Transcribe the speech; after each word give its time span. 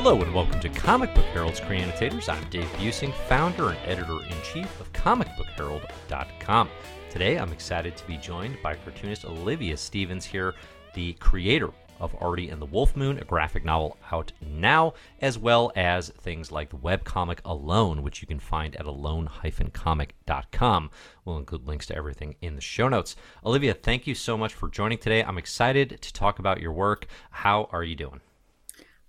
Hello 0.00 0.22
and 0.22 0.32
welcome 0.32 0.60
to 0.60 0.68
Comic 0.68 1.12
Book 1.12 1.24
Herald's 1.24 1.58
Creannotators. 1.58 2.32
I'm 2.32 2.48
Dave 2.50 2.70
Buesing, 2.74 3.12
founder 3.12 3.70
and 3.70 3.78
editor 3.84 4.22
in 4.22 4.42
chief 4.44 4.80
of 4.80 4.92
comicbookherald.com. 4.92 6.68
Today 7.10 7.36
I'm 7.36 7.50
excited 7.50 7.96
to 7.96 8.06
be 8.06 8.16
joined 8.16 8.58
by 8.62 8.76
cartoonist 8.76 9.24
Olivia 9.24 9.76
Stevens 9.76 10.24
here, 10.24 10.54
the 10.94 11.14
creator 11.14 11.70
of 11.98 12.14
Artie 12.20 12.50
and 12.50 12.62
the 12.62 12.66
Wolf 12.66 12.94
Moon, 12.94 13.18
a 13.18 13.24
graphic 13.24 13.64
novel 13.64 13.96
out 14.12 14.30
now, 14.40 14.94
as 15.20 15.36
well 15.36 15.72
as 15.74 16.10
things 16.10 16.52
like 16.52 16.70
the 16.70 16.76
webcomic 16.76 17.40
Alone, 17.44 18.04
which 18.04 18.22
you 18.22 18.28
can 18.28 18.38
find 18.38 18.76
at 18.76 18.86
alone-comic.com. 18.86 20.90
We'll 21.24 21.38
include 21.38 21.66
links 21.66 21.86
to 21.86 21.96
everything 21.96 22.36
in 22.40 22.54
the 22.54 22.60
show 22.60 22.86
notes. 22.86 23.16
Olivia, 23.44 23.74
thank 23.74 24.06
you 24.06 24.14
so 24.14 24.38
much 24.38 24.54
for 24.54 24.68
joining 24.68 24.98
today. 24.98 25.24
I'm 25.24 25.38
excited 25.38 26.00
to 26.00 26.12
talk 26.12 26.38
about 26.38 26.60
your 26.60 26.70
work. 26.70 27.08
How 27.32 27.68
are 27.72 27.82
you 27.82 27.96
doing? 27.96 28.20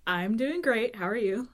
I'm 0.09 0.37
doing 0.37 0.63
great. 0.63 0.95
How 0.95 1.07
are 1.07 1.15
you? 1.15 1.49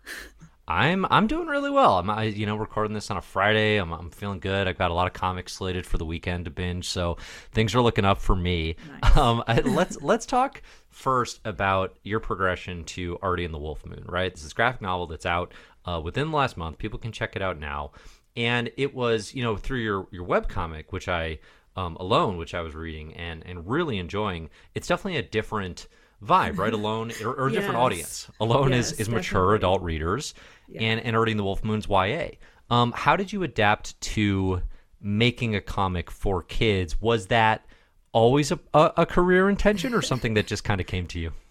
I'm 0.66 1.06
I'm 1.10 1.28
doing 1.28 1.50
really 1.50 1.70
well. 1.70 2.00
I'm 2.00 2.10
I, 2.10 2.24
you 2.24 2.46
know 2.46 2.56
recording 2.56 2.94
this 2.94 3.12
on 3.12 3.18
a 3.18 3.22
Friday. 3.22 3.76
I'm 3.76 3.92
I'm 3.92 4.10
feeling 4.10 4.40
good. 4.40 4.66
I've 4.66 4.78
got 4.78 4.92
a 4.92 4.94
lot 4.94 5.08
of 5.08 5.14
comics 5.14 5.52
slated 5.52 5.86
for 5.86 5.98
the 5.98 6.06
weekend 6.06 6.46
to 6.46 6.52
binge, 6.52 6.88
so 6.88 7.18
things 7.52 7.76
are 7.76 7.82
looking 7.82 8.06
up 8.06 8.18
for 8.18 8.34
me. 8.34 8.78
Nice. 9.02 9.18
Um, 9.18 9.44
I, 9.46 9.60
let's 9.60 10.02
let's 10.02 10.26
talk 10.26 10.62
first 10.90 11.42
about 11.44 11.98
your 12.04 12.22
progression 12.22 12.86
to 12.86 13.20
Artie 13.22 13.44
and 13.44 13.54
the 13.54 13.60
Wolf 13.60 13.86
Moon. 13.86 14.06
Right, 14.08 14.34
this 14.34 14.46
is 14.46 14.54
a 14.54 14.56
graphic 14.56 14.82
novel 14.82 15.08
that's 15.08 15.26
out 15.26 15.54
uh, 15.84 16.00
within 16.02 16.32
the 16.32 16.38
last 16.38 16.56
month. 16.56 16.78
People 16.78 16.98
can 16.98 17.12
check 17.12 17.36
it 17.36 17.42
out 17.42 17.60
now, 17.60 17.92
and 18.38 18.72
it 18.78 18.96
was 18.96 19.34
you 19.34 19.44
know 19.44 19.58
through 19.58 19.80
your 19.80 20.08
your 20.12 20.24
web 20.24 20.48
comic, 20.48 20.94
which 20.94 21.10
I 21.10 21.40
um, 21.76 21.98
alone, 21.98 22.38
which 22.38 22.54
I 22.54 22.62
was 22.62 22.74
reading 22.74 23.14
and 23.16 23.46
and 23.46 23.70
really 23.70 23.98
enjoying. 23.98 24.50
It's 24.74 24.88
definitely 24.88 25.20
a 25.20 25.24
different 25.24 25.88
vibe, 26.26 26.58
right? 26.58 26.74
Alone 26.74 27.12
or, 27.24 27.34
or 27.34 27.48
a 27.48 27.52
different 27.52 27.76
audience. 27.78 28.30
Alone 28.40 28.72
Yes, 28.72 28.92
is 28.94 29.02
is 29.02 29.10
mature 29.10 29.56
adult 29.56 29.82
readers, 29.82 30.34
Yeah. 30.68 30.82
and 30.82 31.00
and 31.02 31.16
Artie 31.16 31.34
the 31.34 31.44
Wolf 31.44 31.64
Moon's 31.64 31.88
YA. 31.88 32.30
Um, 32.70 32.92
how 32.94 33.16
did 33.16 33.32
you 33.32 33.44
adapt 33.44 34.00
to 34.02 34.62
making 35.02 35.56
a 35.56 35.62
comic 35.62 36.10
for 36.10 36.42
kids? 36.42 37.00
Was 37.00 37.28
that 37.28 37.66
always 38.12 38.52
a, 38.52 38.60
a, 38.74 38.92
a 38.98 39.06
career 39.06 39.50
intention, 39.50 39.94
or 39.94 40.02
something 40.02 40.34
that 40.34 40.48
just 40.48 40.64
kind 40.64 40.82
of 40.82 40.88
came 40.88 41.06
to 41.08 41.20
you? 41.20 41.32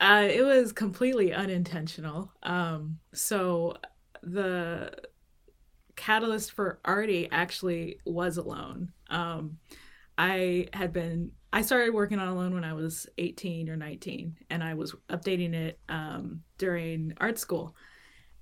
Uh, 0.00 0.26
it 0.30 0.40
was 0.42 0.72
completely 0.72 1.30
unintentional. 1.34 2.32
Um, 2.42 3.00
so 3.12 3.76
the 4.22 4.90
catalyst 5.94 6.52
for 6.52 6.80
Artie 6.86 7.28
actually 7.30 7.98
was 8.06 8.38
Alone. 8.38 8.92
Um, 9.10 9.58
I 10.16 10.68
had 10.72 10.94
been 10.94 11.32
I 11.52 11.62
started 11.62 11.92
working 11.92 12.18
on 12.18 12.28
Alone 12.28 12.54
when 12.54 12.64
I 12.64 12.74
was 12.74 13.06
18 13.18 13.68
or 13.68 13.76
19, 13.76 14.36
and 14.50 14.62
I 14.62 14.74
was 14.74 14.94
updating 15.08 15.52
it 15.52 15.80
um, 15.88 16.42
during 16.58 17.14
art 17.18 17.38
school. 17.38 17.74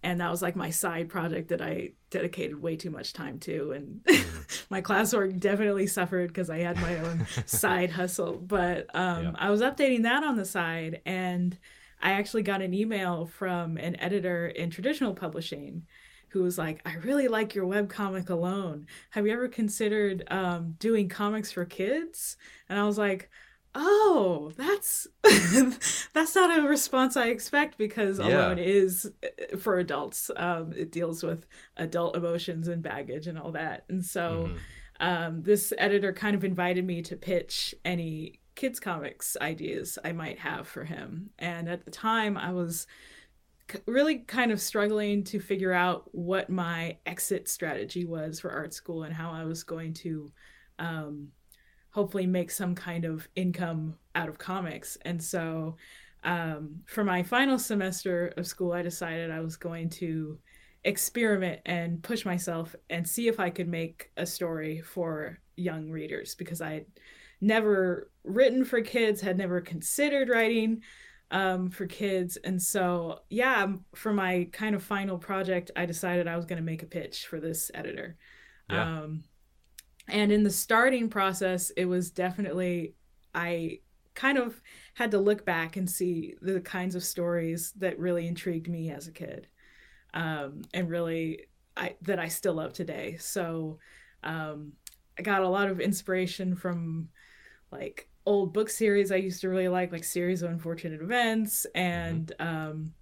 And 0.03 0.20
that 0.20 0.31
was 0.31 0.42
like 0.42 0.55
my 0.55 0.70
side 0.70 1.09
project 1.09 1.48
that 1.48 1.61
I 1.61 1.92
dedicated 2.11 2.61
way 2.62 2.77
too 2.77 2.91
much 2.91 3.12
time 3.12 3.39
to. 3.41 3.73
And 3.73 4.06
my 4.70 4.81
classwork 4.81 5.41
definitely 5.41 5.86
suffered 5.89 6.29
because 6.29 6.51
I 6.51 6.59
had 6.59 6.77
my 6.81 6.98
own 6.98 7.27
side 7.47 7.91
hustle. 7.91 8.34
But 8.34 8.95
um, 8.95 9.25
Yeah. 9.25 9.33
I 9.36 9.51
was 9.51 9.61
updating 9.61 10.03
that 10.05 10.23
on 10.23 10.36
the 10.36 10.45
side, 10.45 11.01
and 11.05 11.59
I 12.01 12.12
actually 12.12 12.42
got 12.45 12.62
an 12.62 12.75
email 12.75 13.27
from 13.27 13.77
an 13.77 13.98
editor 13.98 14.47
in 14.47 14.70
traditional 14.70 15.14
publishing 15.14 15.84
who 16.31 16.43
was 16.43 16.59
like, 16.59 16.81
I 16.84 16.95
really 16.97 17.29
like 17.29 17.55
your 17.55 17.67
webcomic 17.67 18.29
alone. 18.31 18.87
Have 19.11 19.27
you 19.27 19.33
ever 19.33 19.48
considered 19.48 20.25
um, 20.31 20.75
doing 20.79 21.08
comics 21.08 21.52
for 21.52 21.64
kids? 21.64 22.36
And 22.69 22.79
I 22.79 22.85
was 22.85 22.98
like, 22.98 23.30
Oh, 23.75 24.51
that's 24.57 25.07
that's 26.14 26.35
not 26.35 26.58
a 26.58 26.67
response 26.67 27.17
I 27.17 27.29
expect 27.29 27.79
because 27.79 28.19
Yeah. 28.19 28.25
Alone 28.27 28.58
is 28.58 29.11
uh, 29.23 29.57
for 29.58 29.79
adults. 29.79 30.30
Um, 30.36 30.73
it 30.77 30.91
deals 30.91 31.23
with 31.23 31.47
adult 31.77 32.17
emotions 32.17 32.69
and 32.69 32.83
baggage 32.83 33.27
and 33.27 33.39
all 33.39 33.52
that. 33.52 33.85
And 33.89 34.05
so 34.05 34.52
Mhm. 34.52 34.64
um, 35.01 35.42
this 35.42 35.73
editor 35.79 36.13
kind 36.13 36.35
of 36.35 36.45
invited 36.45 36.85
me 36.85 37.02
to 37.02 37.17
pitch 37.17 37.75
any 37.85 38.41
kids 38.57 38.81
comics 38.81 39.36
ideas 39.41 39.98
I 40.05 40.13
might 40.13 40.41
have 40.41 40.67
for 40.67 40.85
him. 40.85 41.31
And 41.39 41.69
at 41.69 41.85
the 41.85 41.91
time, 41.92 42.36
I 42.36 42.52
was 42.52 42.86
really 43.86 44.18
kind 44.18 44.51
of 44.51 44.61
struggling 44.61 45.24
to 45.24 45.40
figure 45.40 45.73
out 45.73 46.08
what 46.12 46.51
my 46.51 46.96
exit 47.06 47.48
strategy 47.48 48.05
was 48.05 48.40
for 48.40 48.51
art 48.51 48.73
school 48.73 49.05
and 49.05 49.14
how 49.14 49.30
I 49.30 49.45
was 49.45 49.62
going 49.62 49.95
to 49.95 50.33
um, 50.79 51.29
hopefully 51.90 52.27
make 52.27 52.51
some 52.51 52.74
kind 52.74 53.05
of 53.05 53.28
income 53.34 53.96
out 54.14 54.28
of 54.28 54.39
comics. 54.39 54.96
And 55.02 55.23
so 55.23 55.77
um, 56.24 56.80
for 56.86 57.05
my 57.05 57.23
final 57.23 57.58
semester 57.58 58.33
of 58.36 58.46
school, 58.46 58.73
I 58.73 58.83
decided 58.83 59.30
I 59.30 59.40
was 59.40 59.57
going 59.57 59.90
to 59.90 60.39
experiment 60.84 61.61
and 61.67 62.02
push 62.02 62.24
myself 62.24 62.74
and 62.89 63.07
see 63.07 63.28
if 63.28 63.40
I 63.40 63.51
could 63.51 63.68
make 63.68 64.11
a 64.17 64.27
story 64.27 64.80
for 64.80 65.39
young 65.57 65.90
readers 65.90 66.34
because 66.34 66.61
I 66.61 66.73
had 66.73 66.86
never 67.40 68.11
written 68.24 68.64
for 68.64 68.80
kids, 68.80 69.20
had 69.20 69.39
never 69.39 69.61
considered 69.61 70.28
writing 70.28 70.83
um, 71.30 71.70
for 71.70 71.86
kids. 71.86 72.36
And 72.39 72.61
so, 72.61 73.20
yeah, 73.28 73.66
for 73.94 74.12
my 74.12 74.48
kind 74.52 74.74
of 74.74 74.83
final 74.83 75.18
project, 75.18 75.70
I 75.77 75.86
decided 75.86 76.27
I 76.27 76.36
was 76.36 76.46
going 76.46 76.58
to 76.58 76.64
make 76.64 76.83
a 76.83 76.86
pitch 76.86 77.27
for 77.27 77.40
this 77.40 77.70
editor. 77.74 78.16
Yeah. 78.70 79.00
Um, 79.00 79.24
and 80.08 80.33
in 80.33 80.42
the 80.42 80.50
starting 80.50 81.08
process, 81.08 81.70
it 81.70 81.84
was 81.84 82.11
definitely, 82.11 82.94
I 83.34 83.80
kind 84.14 84.39
of 84.39 84.61
had 84.94 85.11
to 85.11 85.18
look 85.18 85.44
back 85.44 85.77
and 85.77 85.89
see 85.89 86.34
the 86.40 86.61
kinds 86.61 86.94
of 86.94 87.05
stories 87.05 87.72
that 87.77 87.98
really 87.98 88.27
intrigued 88.27 88.68
me 88.68 88.90
as 88.90 89.06
a 89.06 89.12
kid 89.12 89.46
um, 90.14 90.62
and 90.74 90.89
really 90.89 91.46
I, 91.77 91.95
that 92.02 92.18
I 92.18 92.28
still 92.28 92.55
love 92.55 92.72
today. 92.72 93.16
So 93.20 93.78
um, 94.24 94.72
I 95.18 95.22
got 95.22 95.42
a 95.42 95.48
lot 95.48 95.68
of 95.68 95.80
inspiration 95.80 96.56
from 96.56 97.10
like 97.70 98.08
old 98.28 98.52
book 98.55 98.70
series 98.70 99.12
I 99.12 99.16
used 99.16 99.42
to 99.42 99.50
really 99.50 99.68
like, 99.68 99.92
like 99.92 100.05
Series 100.05 100.42
of 100.42 100.50
Unfortunate 100.50 101.02
Events, 101.02 101.66
and 101.74 102.33
um, 102.40 102.94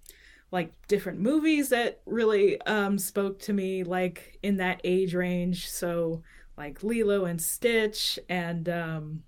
like 0.51 0.73
different 0.87 1.19
movies 1.19 1.69
that 1.69 2.01
really 2.05 2.61
um, 2.63 2.97
spoke 2.99 3.39
to 3.41 3.53
me, 3.53 3.83
like 3.83 4.39
in 4.43 4.57
that 4.57 4.81
age 4.83 5.15
range. 5.15 5.69
So 5.69 6.23
like 6.57 6.83
Lilo 6.83 7.25
and 7.25 7.41
Stitch, 7.41 8.19
and 8.29 8.69
um, 8.69 9.23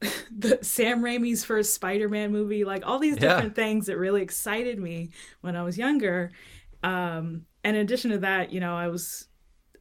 the 0.36 0.58
Sam 0.62 1.02
Raimi's 1.02 1.44
first 1.44 1.74
Spider-Man 1.74 2.32
movie, 2.32 2.64
like 2.64 2.86
all 2.86 2.98
these 2.98 3.16
Yeah. 3.16 3.18
different 3.18 3.54
things 3.54 3.86
that 3.86 3.98
really 3.98 4.22
excited 4.22 4.78
me 4.78 5.10
when 5.40 5.56
I 5.56 5.62
was 5.62 5.78
younger. 5.78 6.32
Um, 6.82 7.46
and 7.64 7.76
in 7.76 7.82
addition 7.82 8.12
to 8.12 8.18
that, 8.20 8.52
you 8.52 8.60
know, 8.60 8.76
I 8.76 8.88
was 8.88 9.27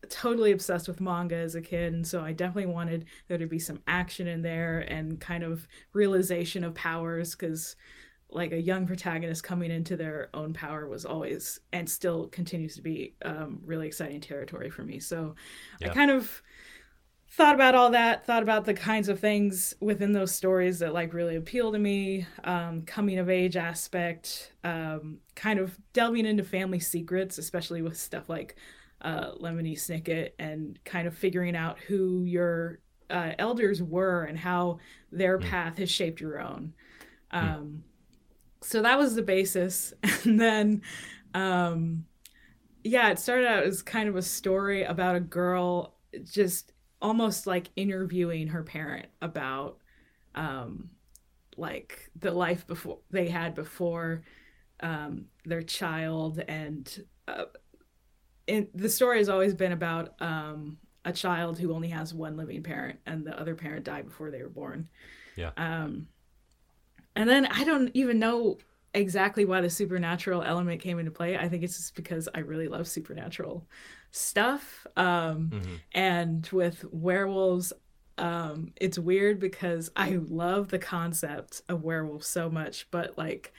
totally 0.09 0.51
obsessed 0.51 0.88
with 0.88 1.01
manga 1.01 1.35
as 1.35 1.56
a 1.56 1.62
kid, 1.62 1.94
and 1.94 2.06
so 2.06 2.22
I 2.23 2.34
definitely 2.34 2.72
wanted 2.73 3.06
there 3.28 3.38
to 3.38 3.47
be 3.47 3.59
some 3.59 3.81
action 3.88 4.28
in 4.28 4.41
there 4.41 4.79
and 4.79 5.19
kind 5.19 5.44
of 5.44 5.68
realization 5.94 6.63
of 6.63 6.73
powers 6.75 7.35
because 7.35 7.75
like 8.29 8.51
a 8.51 8.62
young 8.62 8.85
protagonist 8.88 9.44
coming 9.44 9.72
into 9.72 9.95
their 9.97 10.29
own 10.34 10.53
power 10.53 10.88
was 10.88 11.06
always 11.06 11.62
and 11.73 11.90
still 11.90 12.28
continues 12.28 12.75
to 12.75 12.81
be 12.81 13.16
um, 13.23 13.62
really 13.66 13.88
exciting 13.88 14.22
territory 14.22 14.69
for 14.69 14.84
me. 14.84 15.00
So 15.00 15.35
Yeah. 15.79 15.88
I 15.88 15.90
kind 15.90 16.12
of 16.12 16.41
thought 17.29 17.56
about 17.56 17.75
all 17.75 17.91
that 17.91 18.25
thought 18.25 18.41
about 18.41 18.66
the 18.66 18.74
kinds 18.74 19.09
of 19.09 19.19
things 19.19 19.75
within 19.81 20.13
those 20.13 20.34
stories 20.34 20.79
that 20.79 20.94
like 20.94 21.13
really 21.13 21.35
appeal 21.35 21.72
to 21.72 21.79
me 21.79 22.25
um, 22.45 22.81
coming 22.84 23.19
of 23.19 23.29
age 23.29 23.57
aspect 23.57 24.53
um, 24.63 25.19
kind 25.35 25.59
of 25.59 25.77
delving 25.94 26.25
into 26.25 26.44
family 26.44 26.80
secrets 26.80 27.38
especially 27.38 27.81
with 27.81 27.98
stuff 27.98 28.30
like 28.30 28.56
uh, 29.01 29.31
lemony 29.35 29.73
snicket 29.73 30.31
and 30.39 30.79
kind 30.85 31.07
of 31.07 31.15
figuring 31.17 31.55
out 31.55 31.79
who 31.79 32.23
your 32.25 32.79
uh, 33.09 33.31
elders 33.39 33.81
were 33.81 34.23
and 34.23 34.38
how 34.38 34.79
their 35.11 35.38
Mm. 35.39 35.39
path 35.39 35.77
has 35.77 35.89
shaped 35.89 36.21
your 36.21 36.39
own. 36.39 36.73
Um, 37.31 37.83
so 38.61 38.81
that 38.81 38.97
was 38.97 39.15
the 39.15 39.21
basis. 39.23 39.94
And 40.25 40.39
then 40.39 40.81
um, 41.33 42.05
yeah 42.83 43.09
it 43.09 43.19
started 43.19 43.47
out 43.47 43.63
as 43.63 43.81
kind 43.81 44.09
of 44.09 44.15
a 44.15 44.21
story 44.21 44.83
about 44.83 45.15
a 45.15 45.19
girl 45.19 45.95
just 46.23 46.73
almost 47.01 47.47
like 47.47 47.69
interviewing 47.75 48.47
her 48.47 48.63
parent 48.63 49.07
about 49.21 49.77
um 50.35 50.89
like 51.57 52.09
the 52.19 52.31
life 52.31 52.67
before 52.67 52.99
they 53.11 53.29
had 53.29 53.55
before 53.55 54.23
um 54.81 55.25
their 55.45 55.61
child 55.61 56.39
and 56.47 57.03
uh, 57.27 57.45
in, 58.47 58.67
the 58.73 58.89
story 58.89 59.17
has 59.19 59.29
always 59.29 59.53
been 59.53 59.71
about 59.71 60.15
um 60.21 60.77
a 61.05 61.13
child 61.13 61.57
who 61.59 61.73
only 61.73 61.89
has 61.89 62.13
one 62.13 62.35
living 62.38 62.63
parent 62.63 62.99
and 63.05 63.25
the 63.25 63.38
other 63.39 63.55
parent 63.55 63.85
died 63.85 64.05
before 64.05 64.31
they 64.31 64.41
were 64.41 64.49
born 64.49 64.89
Yeah. 65.35 65.51
um 65.57 66.07
and 67.15 67.29
then 67.29 67.45
i 67.47 67.63
don't 67.63 67.91
even 67.94 68.19
know 68.19 68.57
exactly 68.94 69.45
why 69.45 69.61
the 69.61 69.69
supernatural 69.69 70.41
element 70.44 70.81
came 70.81 70.99
into 70.99 71.11
play 71.11 71.38
i 71.38 71.47
think 71.47 71.63
it's 71.63 71.77
just 71.77 71.95
because 71.95 72.27
i 72.33 72.39
really 72.39 72.67
love 72.67 72.88
supernatural 72.88 73.67
stuff 74.11 74.88
um 74.95 75.49
Mhm. 75.53 75.79
and 75.94 76.49
with 76.51 76.83
werewolves 76.91 77.73
um 78.17 78.73
it's 78.77 78.97
weird 78.97 79.39
because 79.39 79.91
i 79.95 80.17
love 80.27 80.69
the 80.69 80.79
concept 80.79 81.61
of 81.69 81.83
werewolves 81.83 82.27
so 82.27 82.49
much 82.49 82.89
but 82.91 83.17
like 83.17 83.53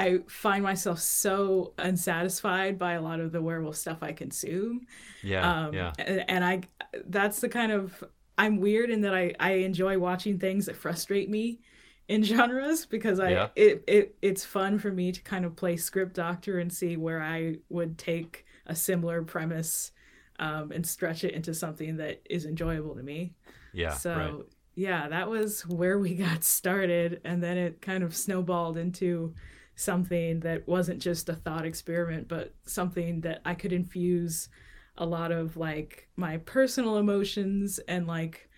I 0.00 0.18
find 0.28 0.62
myself 0.62 0.98
so 1.00 1.74
unsatisfied 1.78 2.78
by 2.78 2.94
a 2.94 3.02
lot 3.02 3.20
of 3.20 3.32
the 3.32 3.42
werewolf 3.42 3.76
stuff 3.76 3.98
I 4.02 4.12
consume. 4.12 4.86
Yeah, 5.22 5.66
Um, 5.66 5.74
yeah, 5.74 5.92
and, 5.98 6.24
and 6.28 6.44
I, 6.44 6.62
that's 7.06 7.40
the 7.40 7.48
kind 7.48 7.72
of, 7.72 8.02
I'm 8.38 8.58
weird 8.58 8.90
in 8.90 9.02
that 9.02 9.14
I, 9.14 9.34
I 9.38 9.52
enjoy 9.52 9.98
watching 9.98 10.38
things 10.38 10.66
that 10.66 10.76
frustrate 10.76 11.28
me 11.28 11.60
in 12.08 12.22
genres 12.30 12.86
because 12.86 13.20
I, 13.20 13.30
Yeah. 13.30 13.48
it, 13.56 13.84
it, 13.86 14.16
it's 14.22 14.44
fun 14.44 14.78
for 14.78 14.90
me 14.90 15.12
to 15.12 15.20
kind 15.22 15.44
of 15.44 15.56
play 15.56 15.76
script 15.76 16.14
doctor 16.14 16.58
and 16.58 16.72
see 16.72 16.96
where 16.96 17.22
I 17.22 17.56
would 17.68 17.98
take 17.98 18.46
a 18.66 18.74
similar 18.74 19.22
premise 19.22 19.92
um, 20.38 20.72
and 20.72 20.86
stretch 20.86 21.24
it 21.24 21.34
into 21.34 21.52
something 21.54 21.98
that 21.98 22.22
is 22.28 22.46
enjoyable 22.46 22.94
to 22.96 23.02
me. 23.02 23.34
yeah. 23.72 23.92
so 23.92 24.14
right. 24.16 24.34
yeah, 24.74 25.08
that 25.08 25.28
was 25.28 25.66
where 25.66 25.98
we 25.98 26.14
got 26.26 26.42
started, 26.44 27.20
and 27.24 27.42
then 27.42 27.58
it 27.58 27.82
kind 27.82 28.02
of 28.02 28.16
snowballed 28.16 28.78
into 28.78 29.34
something 29.80 30.40
that 30.40 30.68
wasn't 30.68 31.00
just 31.00 31.30
a 31.30 31.34
thought 31.34 31.64
experiment, 31.64 32.28
but 32.28 32.54
something 32.66 33.22
that 33.22 33.40
I 33.46 33.54
could 33.54 33.72
infuse 33.72 34.50
a 34.98 35.06
lot 35.06 35.32
of 35.32 35.56
like 35.56 36.08
my 36.16 36.36
personal 36.36 36.98
emotions 36.98 37.80
and 37.88 38.06
like 38.06 38.50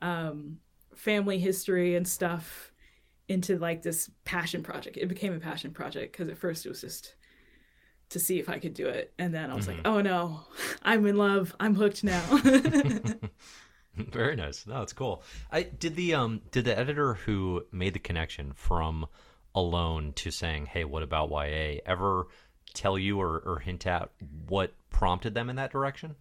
um, 0.00 0.56
family 0.94 1.38
history 1.38 1.96
and 1.96 2.08
stuff 2.08 2.72
into 3.28 3.58
like 3.58 3.82
this 3.82 4.10
passion 4.24 4.62
project. 4.62 4.96
It 4.96 5.08
became 5.08 5.34
a 5.34 5.38
passion 5.38 5.72
project 5.72 6.12
because 6.12 6.30
at 6.30 6.38
first 6.38 6.64
it 6.64 6.70
was 6.70 6.80
just 6.80 7.14
to 8.08 8.18
see 8.18 8.38
if 8.38 8.48
I 8.48 8.58
could 8.58 8.74
do 8.74 8.88
it, 8.88 9.12
and 9.18 9.32
then 9.32 9.50
I 9.50 9.54
was 9.54 9.68
like, 9.68 9.80
oh 9.84 10.00
no, 10.00 10.40
I'm 10.82 11.06
in 11.06 11.16
love, 11.16 11.54
I'm 11.60 11.74
hooked 11.74 12.02
now. 12.02 12.22
Very 13.94 14.34
nice. 14.34 14.66
No, 14.66 14.82
it's 14.82 14.94
cool. 14.94 15.22
I 15.52 15.62
did 15.62 15.94
the 15.94 16.14
um 16.14 16.40
did 16.50 16.64
the 16.64 16.76
editor 16.76 17.14
who 17.14 17.66
made 17.70 17.92
the 17.92 17.98
connection 17.98 18.52
from 18.54 19.06
Alone 19.54 20.12
to 20.14 20.30
saying, 20.30 20.66
"Hey, 20.66 20.84
what 20.84 21.02
about 21.02 21.30
YA?" 21.30 21.80
ever 21.84 22.28
tell 22.74 22.98
you 22.98 23.20
or, 23.20 23.40
or 23.40 23.58
hint 23.58 23.86
at 23.86 24.10
what 24.48 24.72
prompted 24.90 25.34
them 25.34 25.50
in 25.50 25.56
that 25.56 25.72
direction? 25.72 26.14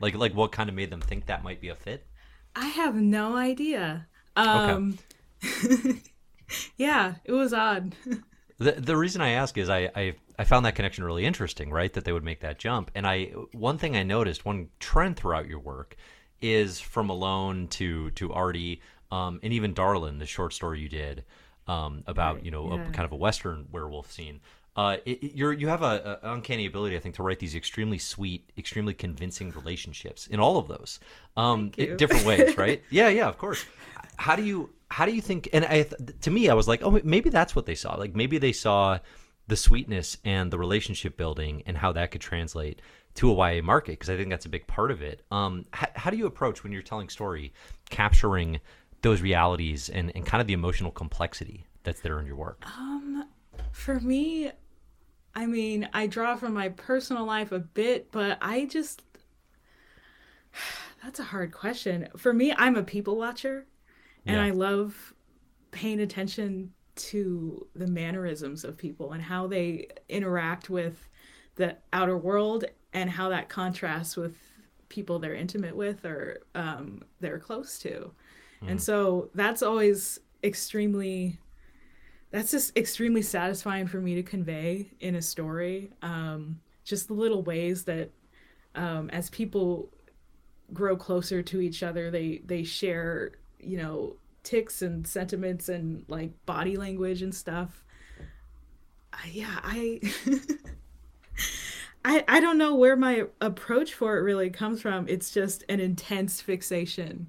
Like 0.00 0.14
like 0.14 0.34
what 0.34 0.52
kind 0.52 0.68
of 0.68 0.74
made 0.74 0.90
them 0.90 1.00
think 1.00 1.26
that 1.26 1.44
might 1.44 1.60
be 1.60 1.68
a 1.68 1.74
fit? 1.74 2.06
I 2.54 2.66
have 2.66 2.94
no 2.94 3.36
idea. 3.36 4.06
Um 4.36 4.98
Yeah, 6.76 7.16
it 7.24 7.32
was 7.32 7.52
odd. 7.52 7.94
The 8.60 8.72
the 8.72 8.96
reason 8.96 9.20
I 9.20 9.28
ask 9.30 9.56
is 9.56 9.70
I, 9.70 9.88
I 9.94 10.16
I 10.36 10.42
found 10.42 10.66
that 10.66 10.74
connection 10.74 11.04
really 11.04 11.24
interesting, 11.24 11.70
right? 11.70 11.92
That 11.92 12.04
they 12.04 12.10
would 12.10 12.24
make 12.24 12.40
that 12.40 12.58
jump. 12.58 12.90
And 12.92 13.06
I 13.06 13.26
one 13.52 13.78
thing 13.78 13.94
I 13.94 14.02
noticed, 14.02 14.44
one 14.44 14.70
trend 14.80 15.16
throughout 15.16 15.46
your 15.46 15.60
work 15.60 15.94
is 16.42 16.80
from 16.80 17.08
Alone 17.08 17.68
to 17.68 18.10
to 18.10 18.32
Artie, 18.32 18.82
um, 19.12 19.38
and 19.44 19.52
even 19.52 19.74
Darlin, 19.74 20.18
the 20.18 20.26
short 20.26 20.52
story 20.54 20.80
you 20.80 20.88
did 20.88 21.24
um, 21.68 22.02
about 22.06 22.44
you 22.44 22.50
know 22.50 22.74
yeah. 22.74 22.88
a, 22.88 22.90
kind 22.90 23.04
of 23.04 23.12
a 23.12 23.16
western 23.16 23.66
werewolf 23.70 24.10
scene. 24.10 24.40
Uh, 24.76 24.96
it, 25.04 25.22
it- 25.22 25.34
you're 25.34 25.52
you 25.52 25.68
have 25.68 25.82
a, 25.82 26.18
a 26.22 26.32
uncanny 26.32 26.66
ability, 26.66 26.96
I 26.96 27.00
think, 27.00 27.16
to 27.16 27.22
write 27.22 27.38
these 27.38 27.54
extremely 27.54 27.98
sweet, 27.98 28.50
extremely 28.56 28.94
convincing 28.94 29.50
relationships 29.50 30.26
in 30.26 30.40
all 30.40 30.56
of 30.56 30.68
those, 30.68 31.00
um, 31.36 31.72
in 31.76 31.96
different 31.96 32.24
ways, 32.24 32.56
right? 32.64 32.82
yeah, 32.90 33.08
yeah, 33.08 33.28
of 33.28 33.38
course. 33.38 33.64
How 34.16 34.34
do 34.36 34.42
you 34.42 34.70
how 34.90 35.04
do 35.06 35.14
you 35.14 35.20
think? 35.20 35.48
And 35.52 35.64
I, 35.64 35.82
to 36.22 36.30
me, 36.30 36.48
I 36.48 36.54
was 36.54 36.66
like, 36.68 36.82
oh, 36.82 37.00
maybe 37.04 37.30
that's 37.30 37.54
what 37.54 37.66
they 37.66 37.74
saw. 37.74 37.94
Like 37.96 38.14
maybe 38.14 38.38
they 38.38 38.52
saw 38.52 38.98
the 39.48 39.56
sweetness 39.56 40.18
and 40.24 40.50
the 40.52 40.58
relationship 40.58 41.16
building 41.16 41.62
and 41.66 41.76
how 41.76 41.92
that 41.92 42.10
could 42.10 42.20
translate 42.20 42.80
to 43.14 43.32
a 43.32 43.54
YA 43.54 43.62
market 43.62 43.92
because 43.92 44.10
I 44.10 44.16
think 44.16 44.28
that's 44.28 44.46
a 44.46 44.50
big 44.50 44.66
part 44.66 44.90
of 44.90 45.02
it. 45.02 45.22
Um, 45.30 45.64
how, 45.72 45.88
how 45.96 46.10
do 46.10 46.16
you 46.16 46.26
approach 46.26 46.62
when 46.62 46.72
you're 46.72 46.82
telling 46.82 47.08
story, 47.08 47.52
capturing 47.90 48.60
those 49.02 49.20
realities 49.22 49.88
and, 49.88 50.12
and 50.14 50.26
kind 50.26 50.40
of 50.40 50.46
the 50.46 50.52
emotional 50.52 50.90
complexity 50.90 51.66
that's 51.84 52.00
there 52.00 52.18
in 52.20 52.26
your 52.26 52.36
work? 52.36 52.64
For 53.72 54.00
me, 54.00 54.50
I 55.34 55.46
mean, 55.46 55.88
I 55.92 56.06
draw 56.06 56.36
from 56.36 56.54
my 56.54 56.70
personal 56.70 57.24
life 57.24 57.52
a 57.52 57.60
bit, 57.60 58.10
but 58.10 58.38
I 58.40 58.64
just 58.66 59.02
That's 61.02 61.20
a 61.20 61.24
hard 61.24 61.52
question. 61.52 62.08
For 62.16 62.32
me, 62.32 62.52
I'm 62.56 62.76
a 62.76 62.82
people 62.82 63.16
watcher 63.16 63.66
and 64.26 64.36
Yeah. 64.36 64.44
I 64.44 64.50
love 64.50 65.14
paying 65.70 66.00
attention 66.00 66.72
to 66.96 67.66
the 67.76 67.86
mannerisms 67.86 68.64
of 68.64 68.76
people 68.76 69.12
and 69.12 69.22
how 69.22 69.46
they 69.46 69.88
interact 70.08 70.68
with 70.68 71.08
the 71.54 71.76
outer 71.92 72.16
world 72.16 72.64
and 72.92 73.08
how 73.10 73.28
that 73.28 73.48
contrasts 73.48 74.16
with 74.16 74.36
people 74.88 75.18
they're 75.18 75.34
intimate 75.34 75.76
with 75.76 76.04
or 76.04 76.40
um, 76.54 77.02
they're 77.20 77.38
close 77.38 77.78
to. 77.80 78.10
And 78.66 78.82
so 78.82 79.30
that's 79.34 79.62
always 79.62 80.18
extremely 80.42 81.38
that's 82.30 82.50
just 82.50 82.76
extremely 82.76 83.22
satisfying 83.22 83.86
for 83.86 84.00
me 84.00 84.14
to 84.16 84.22
convey 84.22 84.90
in 85.00 85.14
a 85.14 85.22
story. 85.22 85.90
Um, 86.02 86.60
just 86.84 87.08
the 87.08 87.14
little 87.14 87.42
ways 87.42 87.84
that 87.84 88.10
um, 88.74 89.08
as 89.10 89.30
people 89.30 89.88
grow 90.72 90.96
closer 90.96 91.42
to 91.42 91.60
each 91.60 91.82
other, 91.82 92.10
they 92.10 92.42
they 92.44 92.64
share, 92.64 93.32
you 93.58 93.78
know, 93.78 94.16
ticks 94.42 94.82
and 94.82 95.06
sentiments 95.06 95.68
and 95.68 96.04
like 96.08 96.32
body 96.44 96.76
language 96.76 97.22
and 97.22 97.34
stuff. 97.34 97.84
I 99.12 99.28
yeah, 99.32 99.58
I. 99.62 100.00
I, 102.04 102.24
I 102.28 102.40
don't 102.40 102.58
know 102.58 102.76
where 102.76 102.96
my 102.96 103.24
approach 103.40 103.92
for 103.92 104.16
it 104.16 104.22
really 104.22 104.50
comes 104.50 104.80
from. 104.80 105.06
It's 105.08 105.32
just 105.32 105.64
an 105.68 105.80
intense 105.80 106.40
fixation 106.40 107.28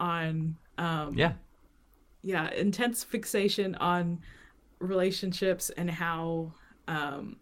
on 0.00 0.56
um, 0.78 1.14
Yeah. 1.14 1.34
yeah 2.22 2.50
intense 2.52 3.04
fixation 3.04 3.74
on 3.76 4.18
relationships 4.80 5.70
and 5.70 5.90
how 5.90 6.52
um 6.88 7.36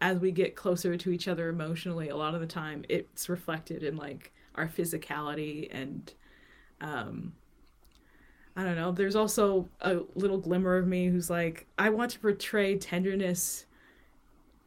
as 0.00 0.18
we 0.18 0.32
get 0.32 0.56
closer 0.56 0.96
to 0.96 1.10
each 1.10 1.28
other 1.28 1.48
emotionally 1.48 2.08
a 2.08 2.16
lot 2.16 2.34
of 2.34 2.40
the 2.40 2.46
time 2.46 2.84
it's 2.88 3.28
reflected 3.28 3.84
in 3.84 3.96
like 3.96 4.32
our 4.56 4.66
physicality 4.68 5.68
and 5.72 6.12
um 6.80 7.32
i 8.56 8.64
don't 8.64 8.76
know 8.76 8.90
there's 8.92 9.16
also 9.16 9.68
a 9.80 10.00
little 10.16 10.38
glimmer 10.38 10.76
of 10.76 10.86
me 10.88 11.06
who's 11.06 11.30
like 11.30 11.66
i 11.78 11.88
want 11.88 12.10
to 12.10 12.18
portray 12.18 12.76
tenderness 12.76 13.66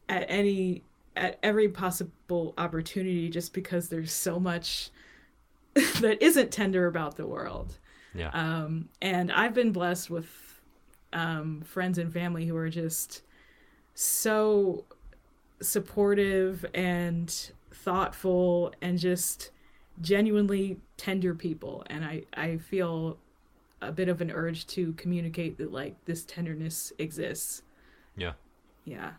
at 0.08 0.24
any 0.28 0.82
at 1.16 1.38
every 1.42 1.68
possible 1.68 2.54
opportunity 2.58 3.28
just 3.28 3.52
because 3.52 3.88
there's 3.88 4.12
so 4.12 4.38
much 4.40 4.90
that 6.00 6.18
isn't 6.22 6.50
tender 6.52 6.86
about 6.86 7.16
the 7.16 7.26
world 7.26 7.78
Yeah. 8.14 8.30
um, 8.32 8.88
and 9.02 9.32
I've 9.32 9.54
been 9.54 9.72
blessed 9.72 10.10
with 10.10 10.28
um, 11.12 11.62
friends 11.62 11.98
and 11.98 12.12
family 12.12 12.46
who 12.46 12.56
are 12.56 12.70
just 12.70 13.22
so 13.94 14.84
supportive 15.62 16.64
and 16.74 17.52
thoughtful 17.72 18.74
and 18.82 18.98
just 18.98 19.50
genuinely 20.00 20.78
tender 20.96 21.34
people. 21.34 21.84
And 21.88 22.04
I, 22.04 22.24
I 22.34 22.58
feel 22.58 23.18
a 23.82 23.92
bit 23.92 24.08
of 24.08 24.20
an 24.20 24.30
urge 24.30 24.66
to 24.68 24.92
communicate 24.94 25.58
that 25.58 25.72
like 25.72 25.96
this 26.06 26.24
tenderness 26.24 26.92
exists. 26.98 27.62
yeah. 28.16 28.32
Yeah. 28.84 29.12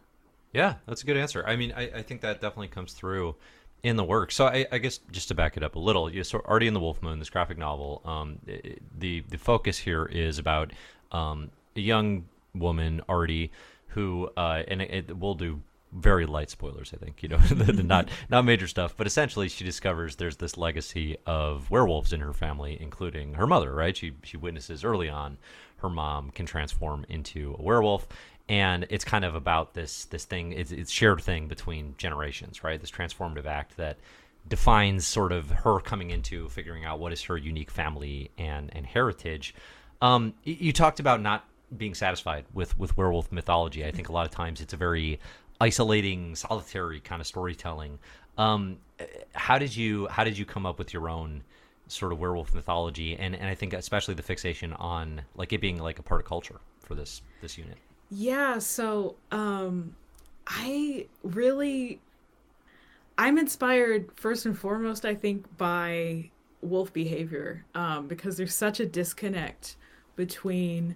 Yeah, 0.54 0.76
that's 0.88 1.04
a 1.04 1.06
good 1.06 1.18
answer. 1.18 1.44
I 1.46 1.56
mean, 1.56 1.74
I, 1.76 1.84
I 2.00 2.02
think 2.02 2.22
that 2.22 2.42
definitely 2.42 2.70
comes 2.70 2.94
through 2.94 3.36
in 3.84 3.96
the 3.96 4.04
work. 4.04 4.32
So 4.32 4.48
I, 4.48 4.66
I 4.72 4.78
guess 4.80 5.00
just 5.12 5.28
to 5.30 5.36
back 5.36 5.58
it 5.58 5.64
up 5.64 5.76
a 5.76 5.80
little, 5.80 6.12
you 6.12 6.24
so 6.24 6.42
Artie 6.46 6.68
and 6.68 6.76
the 6.76 6.80
Wolf 6.80 7.02
Moon, 7.02 7.20
this 7.20 7.30
graphic 7.30 7.58
novel, 7.58 8.02
um, 8.06 8.40
the 8.98 9.24
the 9.30 9.38
focus 9.38 9.78
here 9.78 10.06
is 10.06 10.40
about 10.40 10.72
um, 11.12 11.52
a 11.76 11.82
young 11.82 12.26
woman, 12.54 13.02
Artie, 13.08 13.52
who 13.90 14.30
uh, 14.38 14.64
and 14.68 14.82
it, 14.82 15.10
it, 15.10 15.18
we'll 15.18 15.36
do 15.36 15.62
very 15.94 16.26
light 16.26 16.50
spoilers, 16.50 16.94
I 16.94 16.98
think, 16.98 17.24
you 17.24 17.30
know, 17.30 17.38
the- 17.50 17.72
the 17.72 17.84
not 17.84 18.10
not 18.30 18.46
major 18.46 18.68
stuff, 18.68 18.96
but 18.98 19.08
essentially 19.08 19.48
she 19.48 19.64
discovers 19.64 20.16
there's 20.16 20.38
this 20.38 20.58
legacy 20.58 21.18
of 21.26 21.70
werewolves 21.72 22.14
in 22.14 22.20
her 22.20 22.34
family, 22.34 22.78
including 22.80 23.36
her 23.36 23.48
mother. 23.48 23.74
Right? 23.74 23.96
She 23.96 24.14
she 24.24 24.38
witnesses 24.38 24.84
early 24.84 25.10
on 25.10 25.38
her 25.78 25.90
mom 25.90 26.32
can 26.32 26.46
transform 26.46 27.06
into 27.08 27.56
a 27.60 27.62
werewolf 27.62 28.08
and 28.50 28.86
it's 28.90 29.04
kind 29.04 29.26
of 29.26 29.36
about 29.36 29.74
this 29.74 30.06
this 30.06 30.26
thing 30.26 30.54
it's, 30.54 30.72
it's 30.72 30.92
shared 30.92 31.22
thing 31.22 31.48
between 31.48 31.96
generations 31.98 32.64
right? 32.64 32.80
This 32.80 32.92
transformative 32.92 33.46
act 33.46 33.78
that 33.78 33.98
defines 34.48 35.06
sort 35.06 35.32
of 35.32 35.50
her 35.50 35.80
coming 35.80 36.12
into 36.12 36.48
figuring 36.50 36.86
out 36.86 37.00
what 37.00 37.12
is 37.12 37.24
her 37.24 37.38
unique 37.38 37.72
family 37.72 38.32
and 38.38 38.70
and 38.74 38.86
heritage. 38.86 39.54
Um 40.02 40.34
you 40.44 40.72
talked 40.72 41.00
about 41.00 41.22
not 41.22 41.46
being 41.76 41.94
satisfied 41.94 42.46
with 42.54 42.78
with 42.80 42.96
werewolf 42.96 43.32
mythology. 43.32 43.86
I 43.86 43.92
think 43.92 44.10
a 44.10 44.14
lot 44.14 44.26
of 44.26 44.32
times 44.32 44.62
it's 44.62 44.74
a 44.74 44.78
very 44.78 45.20
isolating 45.60 46.36
solitary 46.36 47.00
kind 47.00 47.20
of 47.20 47.28
storytelling. 47.28 48.00
Um 48.38 48.78
how 49.34 49.58
did 49.58 49.76
you 49.76 50.08
how 50.08 50.24
did 50.24 50.38
you 50.38 50.46
come 50.46 50.66
up 50.66 50.80
with 50.80 50.94
your 50.94 51.10
own 51.10 51.44
sort 51.88 52.14
of 52.14 52.20
werewolf 52.20 52.54
mythology? 52.54 53.18
And 53.18 53.36
and 53.36 53.48
i 53.48 53.56
think 53.56 53.74
especially 53.74 54.14
the 54.14 54.24
fixation 54.24 54.72
on 54.74 55.22
like 55.36 55.52
it 55.52 55.60
being 55.60 55.78
like 55.82 56.00
a 56.00 56.04
part 56.04 56.22
of 56.22 56.28
culture 56.28 56.62
for 56.84 56.96
this 56.96 57.22
this 57.42 57.58
unit 57.58 57.78
Yeah, 58.10 58.60
so 58.60 59.16
um 59.32 59.96
I 60.48 61.08
really 61.24 62.00
I'm 63.18 63.38
inspired 63.38 64.10
first 64.16 64.46
and 64.46 64.58
foremost 64.58 65.06
I 65.06 65.16
think 65.16 65.46
by 65.58 66.32
wolf 66.62 66.92
behavior 66.92 67.64
um 67.76 68.08
because 68.08 68.36
there's 68.36 68.56
such 68.56 68.80
a 68.80 68.86
disconnect 68.86 69.76
between 70.16 70.96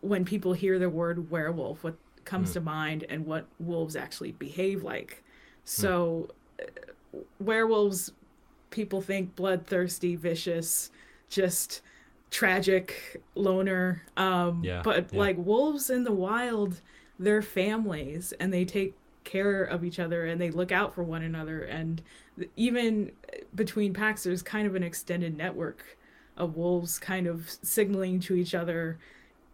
when 0.00 0.24
people 0.24 0.52
hear 0.52 0.78
the 0.78 0.88
word 0.88 1.30
werewolf 1.30 1.82
what 1.82 1.96
comes 2.24 2.50
mm. 2.50 2.54
to 2.54 2.60
mind 2.60 3.04
and 3.08 3.26
what 3.26 3.46
wolves 3.58 3.96
actually 3.96 4.32
behave 4.32 4.82
like. 4.82 5.22
So, 5.64 6.30
mm. 6.60 7.24
werewolves, 7.38 8.12
people 8.70 9.00
think 9.00 9.36
bloodthirsty, 9.36 10.16
vicious, 10.16 10.90
just 11.28 11.82
tragic, 12.30 13.22
loner. 13.34 14.02
Um, 14.16 14.62
yeah, 14.64 14.82
but 14.82 15.12
yeah. 15.12 15.18
like 15.18 15.36
wolves 15.38 15.90
in 15.90 16.04
the 16.04 16.12
wild, 16.12 16.80
they're 17.18 17.42
families 17.42 18.32
and 18.38 18.52
they 18.52 18.64
take 18.64 18.94
care 19.24 19.62
of 19.62 19.84
each 19.84 19.98
other 19.98 20.26
and 20.26 20.40
they 20.40 20.50
look 20.50 20.72
out 20.72 20.94
for 20.94 21.02
one 21.02 21.22
another. 21.22 21.62
And 21.62 22.02
even 22.56 23.12
between 23.54 23.92
packs, 23.92 24.24
there's 24.24 24.42
kind 24.42 24.66
of 24.66 24.74
an 24.74 24.82
extended 24.82 25.36
network 25.36 25.98
of 26.36 26.56
wolves 26.56 26.98
kind 26.98 27.26
of 27.26 27.50
signaling 27.62 28.18
to 28.20 28.34
each 28.34 28.54
other 28.54 28.98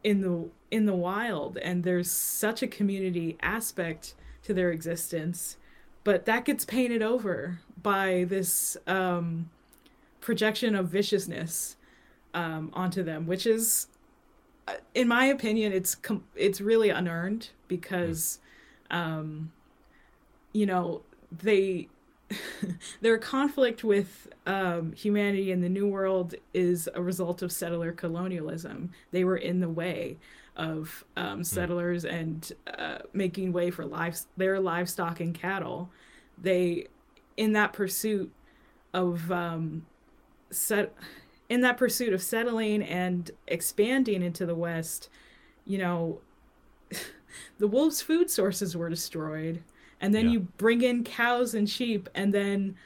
in 0.04 0.20
the 0.20 0.48
in 0.70 0.86
the 0.86 0.94
wild 0.94 1.56
and 1.58 1.82
there's 1.82 2.10
such 2.10 2.62
a 2.62 2.66
community 2.66 3.36
aspect 3.42 4.14
to 4.42 4.54
their 4.54 4.70
existence 4.70 5.56
but 6.04 6.26
that 6.26 6.44
gets 6.44 6.64
painted 6.64 7.02
over 7.02 7.58
by 7.82 8.24
this 8.28 8.76
um, 8.86 9.50
projection 10.20 10.76
of 10.76 10.88
viciousness 10.88 11.76
um, 12.36 12.70
onto 12.72 13.02
them 13.02 13.26
which 13.26 13.46
is 13.46 13.88
uh, 14.68 14.74
in 14.94 15.08
my 15.08 15.24
opinion 15.24 15.72
it's 15.72 15.94
com- 15.94 16.24
it's 16.36 16.60
really 16.60 16.90
unearned 16.90 17.50
because 17.66 18.38
um, 18.90 19.50
you 20.52 20.66
know 20.66 21.02
they 21.32 21.88
their 23.00 23.18
conflict 23.18 23.84
with 23.84 24.28
um, 24.46 24.92
humanity 24.92 25.52
in 25.52 25.60
the 25.60 25.68
New 25.68 25.86
World 25.86 26.34
is 26.52 26.88
a 26.94 27.02
result 27.02 27.42
of 27.42 27.52
settler 27.52 27.92
colonialism. 27.92 28.90
They 29.12 29.24
were 29.24 29.36
in 29.36 29.60
the 29.60 29.68
way 29.68 30.18
of 30.56 31.04
um, 31.16 31.38
hmm. 31.38 31.42
settlers 31.42 32.04
and 32.04 32.50
uh, 32.78 32.98
making 33.12 33.52
way 33.52 33.70
for 33.70 33.84
life, 33.84 34.22
their 34.36 34.58
livestock 34.58 35.20
and 35.20 35.34
cattle. 35.34 35.90
They, 36.38 36.88
in 37.36 37.52
that 37.52 37.72
pursuit 37.72 38.32
of 38.92 39.30
um, 39.30 39.86
set, 40.50 40.94
in 41.48 41.60
that 41.60 41.76
pursuit 41.76 42.12
of 42.12 42.22
settling 42.22 42.82
and 42.82 43.30
expanding 43.46 44.22
into 44.22 44.46
the 44.46 44.54
West, 44.54 45.08
you 45.64 45.78
know, 45.78 46.20
the 47.58 47.66
wolves' 47.66 48.02
food 48.02 48.30
sources 48.30 48.76
were 48.76 48.88
destroyed 48.88 49.62
and 50.00 50.14
then 50.14 50.26
yeah. 50.26 50.32
you 50.32 50.40
bring 50.40 50.82
in 50.82 51.04
cows 51.04 51.54
and 51.54 51.68
sheep 51.68 52.08
and 52.14 52.32
then 52.32 52.76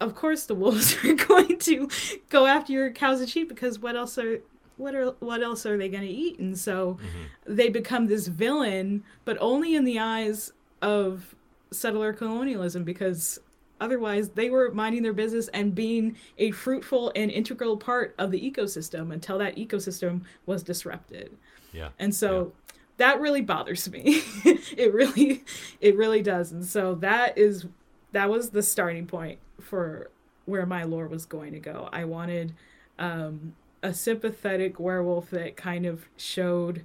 of 0.00 0.14
course 0.14 0.44
the 0.44 0.54
wolves 0.54 0.96
are 1.04 1.14
going 1.14 1.58
to 1.58 1.88
go 2.28 2.46
after 2.46 2.72
your 2.72 2.90
cows 2.90 3.20
and 3.20 3.28
sheep 3.28 3.48
because 3.48 3.78
what 3.78 3.96
else 3.96 4.18
are 4.18 4.40
what 4.76 4.94
are 4.94 5.10
what 5.20 5.42
else 5.42 5.64
are 5.64 5.78
they 5.78 5.88
going 5.88 6.02
to 6.02 6.08
eat 6.08 6.38
and 6.38 6.58
so 6.58 6.94
mm-hmm. 6.94 7.54
they 7.54 7.68
become 7.68 8.06
this 8.06 8.26
villain 8.26 9.02
but 9.24 9.36
only 9.40 9.74
in 9.74 9.84
the 9.84 9.98
eyes 9.98 10.52
of 10.82 11.34
settler 11.72 12.12
colonialism 12.12 12.84
because 12.84 13.38
otherwise 13.80 14.30
they 14.30 14.50
were 14.50 14.70
minding 14.72 15.02
their 15.02 15.12
business 15.12 15.48
and 15.48 15.74
being 15.74 16.16
a 16.38 16.50
fruitful 16.50 17.12
and 17.14 17.30
integral 17.30 17.76
part 17.76 18.14
of 18.18 18.30
the 18.30 18.40
ecosystem 18.40 19.12
until 19.12 19.38
that 19.38 19.56
ecosystem 19.56 20.22
was 20.46 20.62
disrupted 20.62 21.36
yeah 21.72 21.88
and 21.98 22.14
so 22.14 22.52
that 22.98 23.20
really 23.20 23.42
bothers 23.42 23.90
me. 23.90 24.22
it 24.44 24.92
really 24.92 25.44
it 25.80 25.96
really 25.96 26.22
does. 26.22 26.52
And 26.52 26.64
so 26.64 26.94
that 26.96 27.36
is 27.36 27.66
that 28.12 28.30
was 28.30 28.50
the 28.50 28.62
starting 28.62 29.06
point 29.06 29.38
for 29.60 30.10
where 30.46 30.66
my 30.66 30.84
lore 30.84 31.08
was 31.08 31.26
going 31.26 31.52
to 31.52 31.60
go. 31.60 31.88
I 31.92 32.04
wanted 32.04 32.54
um, 32.98 33.54
a 33.82 33.92
sympathetic 33.92 34.78
werewolf 34.80 35.30
that 35.30 35.56
kind 35.56 35.84
of 35.84 36.06
showed 36.16 36.84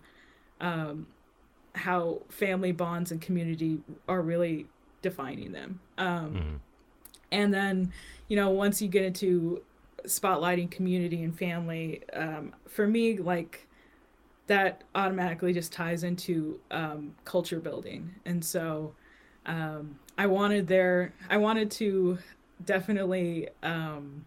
um, 0.60 1.08
how 1.76 2.22
family 2.30 2.72
bonds 2.72 3.12
and 3.12 3.22
community 3.22 3.80
are 4.08 4.22
really 4.22 4.68
defining 5.02 5.52
them. 5.52 5.80
Um, 5.98 6.34
mm-hmm. 6.34 6.56
And 7.32 7.54
then, 7.54 7.92
you 8.28 8.36
know, 8.36 8.50
once 8.50 8.82
you 8.82 8.88
get 8.88 9.04
into 9.04 9.62
spotlighting 10.06 10.70
community 10.72 11.24
and 11.24 11.38
family, 11.38 12.02
um, 12.14 12.54
for 12.68 12.88
me, 12.88 13.18
like 13.18 13.68
that 14.48 14.84
automatically 14.96 15.54
just 15.54 15.72
ties 15.72 16.04
into 16.04 16.60
um, 16.72 17.16
culture 17.26 17.60
building. 17.60 18.14
And 18.26 18.44
so 18.44 18.94
um, 19.46 20.00
I 20.18 20.28
wanted 20.28 20.68
there, 20.68 21.14
I 21.30 21.38
wanted 21.38 21.72
to 21.72 22.18
definitely 22.66 23.50
um, 23.64 24.26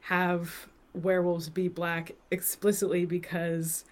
have 0.00 0.66
werewolves 0.94 1.48
be 1.48 1.68
black 1.68 2.12
explicitly 2.30 3.04
because 3.06 3.84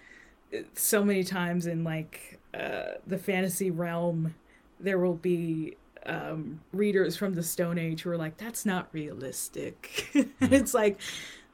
so 0.73 1.03
many 1.03 1.23
times 1.23 1.67
in 1.67 1.83
like 1.83 2.39
uh, 2.53 2.95
the 3.05 3.17
fantasy 3.17 3.71
realm, 3.71 4.35
there 4.79 4.99
will 4.99 5.15
be 5.15 5.77
um, 6.05 6.61
readers 6.71 7.15
from 7.15 7.33
the 7.33 7.43
Stone 7.43 7.77
Age 7.77 8.01
who 8.01 8.11
are 8.11 8.17
like, 8.17 8.37
that's 8.37 8.65
not 8.65 8.87
realistic. 8.91 10.09
Hmm. 10.15 10.53
it's 10.53 10.73
like, 10.73 10.99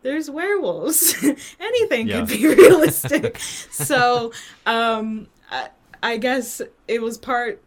there's 0.02 0.30
werewolves. 0.30 1.16
Anything 1.60 2.08
yeah. 2.08 2.20
could 2.20 2.30
be 2.30 2.48
realistic. 2.56 3.38
so, 3.40 4.32
um, 4.66 5.28
I, 5.52 5.70
I, 6.02 6.18
guess 6.18 6.62
it 6.88 7.02
was 7.02 7.18
part, 7.18 7.62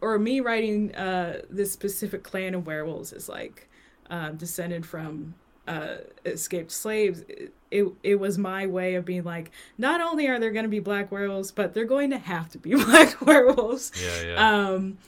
or 0.00 0.18
me 0.18 0.40
writing 0.40 0.94
uh, 0.94 1.42
this 1.48 1.72
specific 1.72 2.22
clan 2.22 2.54
of 2.54 2.66
werewolves 2.66 3.12
is 3.12 3.28
like 3.28 3.68
uh, 4.08 4.30
descended 4.30 4.84
from 4.84 5.34
uh, 5.68 5.98
escaped 6.24 6.72
slaves. 6.72 7.22
It, 7.28 7.52
it, 7.70 7.86
it 8.02 8.16
was 8.16 8.36
my 8.38 8.66
way 8.66 8.96
of 8.96 9.04
being 9.04 9.22
like, 9.22 9.52
not 9.78 10.00
only 10.00 10.26
are 10.26 10.40
there 10.40 10.50
going 10.50 10.64
to 10.64 10.70
be 10.70 10.80
black 10.80 11.12
werewolves, 11.12 11.52
but 11.52 11.74
they're 11.74 11.84
going 11.84 12.10
to 12.10 12.18
have 12.18 12.48
to 12.50 12.58
be 12.58 12.74
black 12.74 13.20
werewolves. 13.20 13.92
Yeah, 14.02 14.32
yeah. 14.32 14.68
Um, 14.68 14.98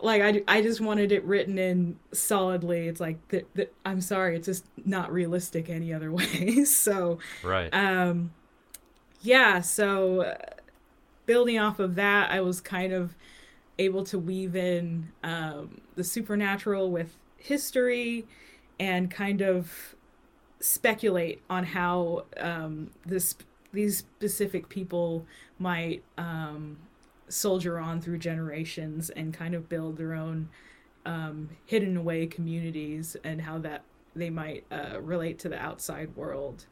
like 0.00 0.22
I, 0.22 0.42
I 0.46 0.62
just 0.62 0.80
wanted 0.80 1.12
it 1.12 1.24
written 1.24 1.58
in 1.58 1.98
solidly. 2.12 2.88
It's 2.88 3.00
like 3.00 3.26
that, 3.28 3.52
that 3.54 3.72
i'm 3.84 4.00
sorry 4.00 4.36
it's 4.36 4.46
just 4.46 4.64
not 4.84 5.12
realistic 5.12 5.68
any 5.68 5.92
other 5.92 6.12
way. 6.12 6.64
So 6.64 7.18
right. 7.42 7.72
um 7.72 8.32
yeah 9.20 9.60
so 9.60 10.22
uh, 10.22 10.34
building 11.26 11.58
off 11.58 11.80
of 11.80 11.96
that 11.96 12.30
i 12.30 12.40
was 12.40 12.60
kind 12.60 12.92
of 12.92 13.14
able 13.78 14.04
to 14.04 14.18
weave 14.18 14.56
in 14.56 15.08
um, 15.22 15.80
the 15.94 16.04
supernatural 16.04 16.90
with 16.90 17.16
history 17.36 18.26
and 18.80 19.10
kind 19.10 19.40
of 19.40 19.94
speculate 20.60 21.40
on 21.48 21.64
how 21.64 22.24
um, 22.38 22.90
this 23.06 23.36
these 23.72 23.98
specific 23.98 24.68
people 24.68 25.26
might 25.58 26.02
um, 26.16 26.78
soldier 27.28 27.78
on 27.78 28.00
through 28.00 28.18
generations 28.18 29.10
and 29.10 29.34
kind 29.34 29.54
of 29.54 29.68
build 29.68 29.96
their 29.96 30.14
own 30.14 30.48
um, 31.06 31.48
hidden 31.66 31.96
away 31.96 32.26
communities 32.26 33.16
and 33.24 33.40
how 33.40 33.58
that 33.58 33.82
they 34.14 34.30
might 34.30 34.64
uh, 34.70 35.00
relate 35.00 35.38
to 35.40 35.48
the 35.48 35.58
outside 35.58 36.14
world 36.16 36.66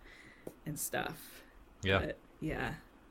and 0.66 0.78
stuff. 0.78 1.42
Yeah. 1.82 1.98
But, 2.00 2.18
yeah. 2.40 2.74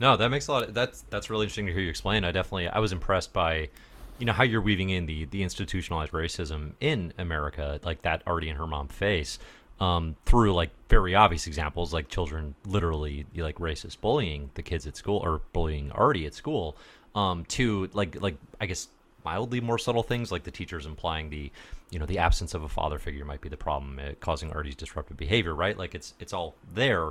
no, 0.00 0.16
that 0.16 0.28
makes 0.30 0.48
a 0.48 0.52
lot 0.52 0.68
of 0.68 0.74
that's 0.74 1.04
that's 1.10 1.30
really 1.30 1.44
interesting 1.44 1.66
to 1.66 1.72
hear 1.72 1.82
you 1.82 1.90
explain. 1.90 2.24
I 2.24 2.32
definitely 2.32 2.68
I 2.68 2.78
was 2.78 2.92
impressed 2.92 3.32
by 3.32 3.68
you 4.18 4.26
know 4.26 4.32
how 4.32 4.42
you're 4.42 4.62
weaving 4.62 4.90
in 4.90 5.06
the 5.06 5.26
the 5.26 5.42
institutionalized 5.42 6.12
racism 6.12 6.72
in 6.80 7.12
America 7.18 7.78
like 7.84 8.02
that 8.02 8.22
Artie 8.26 8.48
and 8.48 8.58
her 8.58 8.66
mom 8.66 8.88
face 8.88 9.38
um, 9.80 10.16
through 10.24 10.54
like 10.54 10.70
very 10.88 11.14
obvious 11.14 11.46
examples, 11.46 11.92
like 11.92 12.08
children 12.08 12.54
literally 12.64 13.26
like 13.36 13.56
racist 13.56 14.00
bullying 14.00 14.50
the 14.54 14.62
kids 14.62 14.86
at 14.86 14.96
school 14.96 15.18
or 15.18 15.40
bullying 15.52 15.90
Artie 15.92 16.26
at 16.26 16.34
school, 16.34 16.76
um, 17.14 17.44
to 17.46 17.90
like 17.92 18.20
like 18.20 18.36
I 18.60 18.66
guess 18.66 18.88
mildly 19.24 19.60
more 19.60 19.78
subtle 19.78 20.02
things 20.04 20.30
like 20.30 20.44
the 20.44 20.50
teachers 20.50 20.86
implying 20.86 21.30
the 21.30 21.50
you 21.90 21.98
know 21.98 22.06
the 22.06 22.18
absence 22.18 22.54
of 22.54 22.62
a 22.62 22.68
father 22.68 22.98
figure 22.98 23.24
might 23.24 23.40
be 23.40 23.48
the 23.48 23.56
problem 23.56 23.98
uh, 23.98 24.12
causing 24.20 24.52
Artie's 24.52 24.76
disruptive 24.76 25.16
behavior, 25.16 25.54
right? 25.54 25.76
Like 25.76 25.94
it's 25.94 26.14
it's 26.18 26.32
all 26.32 26.54
there. 26.72 27.10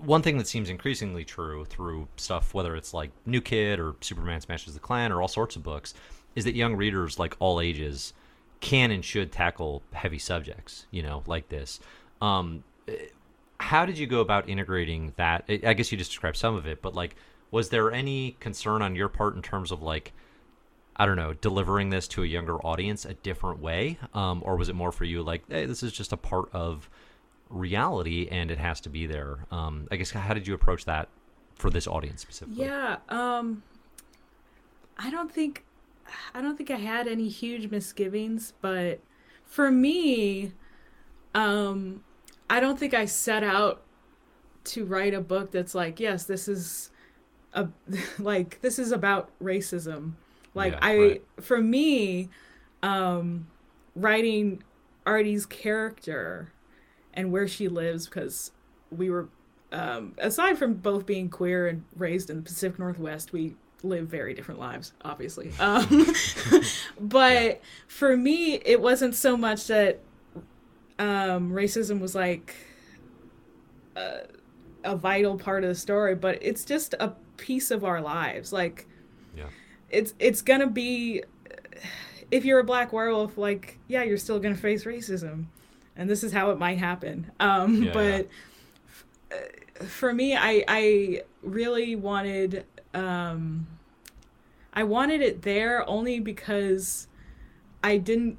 One 0.00 0.22
thing 0.22 0.36
that 0.38 0.46
seems 0.46 0.68
increasingly 0.68 1.24
true 1.24 1.64
through 1.64 2.08
stuff, 2.16 2.52
whether 2.52 2.76
it's 2.76 2.92
like 2.92 3.10
New 3.24 3.40
Kid 3.40 3.80
or 3.80 3.94
Superman 4.00 4.40
Smashes 4.40 4.74
the 4.74 4.80
Klan 4.80 5.12
or 5.12 5.22
all 5.22 5.28
sorts 5.28 5.56
of 5.56 5.62
books, 5.62 5.94
is 6.34 6.44
that 6.44 6.54
young 6.54 6.76
readers, 6.76 7.18
like 7.18 7.36
all 7.38 7.60
ages, 7.60 8.12
can 8.60 8.90
and 8.90 9.04
should 9.04 9.32
tackle 9.32 9.82
heavy 9.92 10.18
subjects, 10.18 10.86
you 10.90 11.02
know, 11.02 11.22
like 11.26 11.48
this. 11.48 11.80
Um, 12.20 12.64
how 13.60 13.84
did 13.86 13.98
you 13.98 14.06
go 14.06 14.20
about 14.20 14.48
integrating 14.48 15.12
that? 15.16 15.44
I 15.48 15.74
guess 15.74 15.90
you 15.92 15.98
just 15.98 16.10
described 16.10 16.36
some 16.36 16.54
of 16.54 16.66
it, 16.66 16.82
but 16.82 16.94
like, 16.94 17.16
was 17.50 17.70
there 17.70 17.92
any 17.92 18.36
concern 18.40 18.82
on 18.82 18.94
your 18.94 19.08
part 19.08 19.34
in 19.34 19.42
terms 19.42 19.72
of 19.72 19.82
like, 19.82 20.12
I 20.96 21.06
don't 21.06 21.16
know, 21.16 21.34
delivering 21.34 21.90
this 21.90 22.08
to 22.08 22.22
a 22.22 22.26
younger 22.26 22.56
audience 22.66 23.04
a 23.04 23.14
different 23.14 23.60
way, 23.60 23.98
um, 24.14 24.42
or 24.44 24.56
was 24.56 24.68
it 24.68 24.74
more 24.74 24.92
for 24.92 25.04
you 25.04 25.22
like, 25.22 25.42
hey, 25.48 25.66
this 25.66 25.82
is 25.82 25.92
just 25.92 26.12
a 26.12 26.16
part 26.16 26.48
of 26.52 26.90
reality 27.48 28.28
and 28.30 28.50
it 28.50 28.58
has 28.58 28.80
to 28.82 28.88
be 28.88 29.06
there? 29.06 29.46
Um, 29.50 29.88
I 29.90 29.96
guess 29.96 30.10
how 30.10 30.34
did 30.34 30.46
you 30.46 30.54
approach 30.54 30.84
that 30.84 31.08
for 31.54 31.70
this 31.70 31.86
audience 31.86 32.22
specifically? 32.22 32.64
Yeah, 32.64 32.98
um, 33.08 33.62
I 34.98 35.10
don't 35.10 35.32
think 35.32 35.64
I 36.34 36.40
don't 36.40 36.56
think 36.56 36.70
I 36.70 36.76
had 36.76 37.08
any 37.08 37.28
huge 37.28 37.70
misgivings, 37.70 38.52
but 38.60 39.00
for 39.44 39.70
me, 39.70 40.52
um, 41.34 42.04
I 42.48 42.60
don't 42.60 42.78
think 42.78 42.94
I 42.94 43.04
set 43.04 43.42
out 43.42 43.82
to 44.64 44.84
write 44.84 45.14
a 45.14 45.20
book 45.20 45.50
that's 45.50 45.74
like, 45.74 46.00
yes, 46.00 46.24
this 46.24 46.48
is 46.48 46.90
a, 47.52 47.68
like 48.18 48.60
this 48.60 48.78
is 48.78 48.92
about 48.92 49.30
racism. 49.42 50.12
Like 50.54 50.72
Yeah, 50.72 50.78
I 50.82 50.96
right. 50.98 51.24
for 51.40 51.60
me, 51.60 52.28
um, 52.82 53.48
writing 53.94 54.62
Artie's 55.06 55.46
character 55.46 56.52
and 57.14 57.32
where 57.32 57.48
she 57.48 57.68
lives 57.68 58.06
because 58.06 58.52
we 58.90 59.10
were 59.10 59.28
um, 59.72 60.14
aside 60.18 60.58
from 60.58 60.74
both 60.74 61.04
being 61.06 61.28
queer 61.28 61.66
and 61.66 61.84
raised 61.96 62.30
in 62.30 62.36
the 62.36 62.42
Pacific 62.42 62.78
Northwest, 62.78 63.32
we 63.32 63.56
live 63.82 64.06
very 64.08 64.34
different 64.34 64.58
lives, 64.60 64.92
obviously. 65.02 65.50
Um, 65.60 66.06
but 67.00 67.60
for 67.86 68.16
me, 68.16 68.54
it 68.64 68.80
wasn't 68.80 69.14
so 69.14 69.36
much 69.36 69.66
that 69.68 70.00
um, 70.98 71.50
racism 71.52 72.00
was 72.00 72.14
like 72.14 72.54
a, 73.96 74.20
a 74.84 74.96
vital 74.96 75.36
part 75.38 75.64
of 75.64 75.68
the 75.68 75.74
story, 75.74 76.14
but 76.14 76.38
it's 76.42 76.64
just 76.64 76.94
a 76.94 77.12
piece 77.36 77.70
of 77.70 77.84
our 77.84 78.00
lives. 78.00 78.52
Like, 78.52 78.86
Yeah. 79.36 79.46
it's 79.90 80.14
it's 80.18 80.42
gonna 80.42 80.66
be 80.68 81.22
if 82.30 82.44
you're 82.44 82.58
a 82.58 82.64
black 82.64 82.92
werewolf, 82.92 83.38
like 83.38 83.78
yeah, 83.88 84.02
you're 84.02 84.18
still 84.18 84.38
gonna 84.40 84.56
face 84.56 84.84
racism, 84.84 85.44
and 85.96 86.10
this 86.10 86.24
is 86.24 86.32
how 86.32 86.50
it 86.50 86.58
might 86.58 86.78
happen. 86.78 87.30
Um, 87.40 87.82
Yeah, 87.84 87.92
but 87.92 88.28
f- 89.30 89.88
for 89.88 90.12
me, 90.12 90.36
I 90.36 90.64
I 90.66 91.22
really 91.42 91.94
wanted 91.96 92.64
um, 92.94 93.66
I 94.72 94.84
wanted 94.84 95.20
it 95.20 95.42
there 95.42 95.88
only 95.88 96.20
because 96.20 97.08
I 97.82 97.98
didn't 97.98 98.38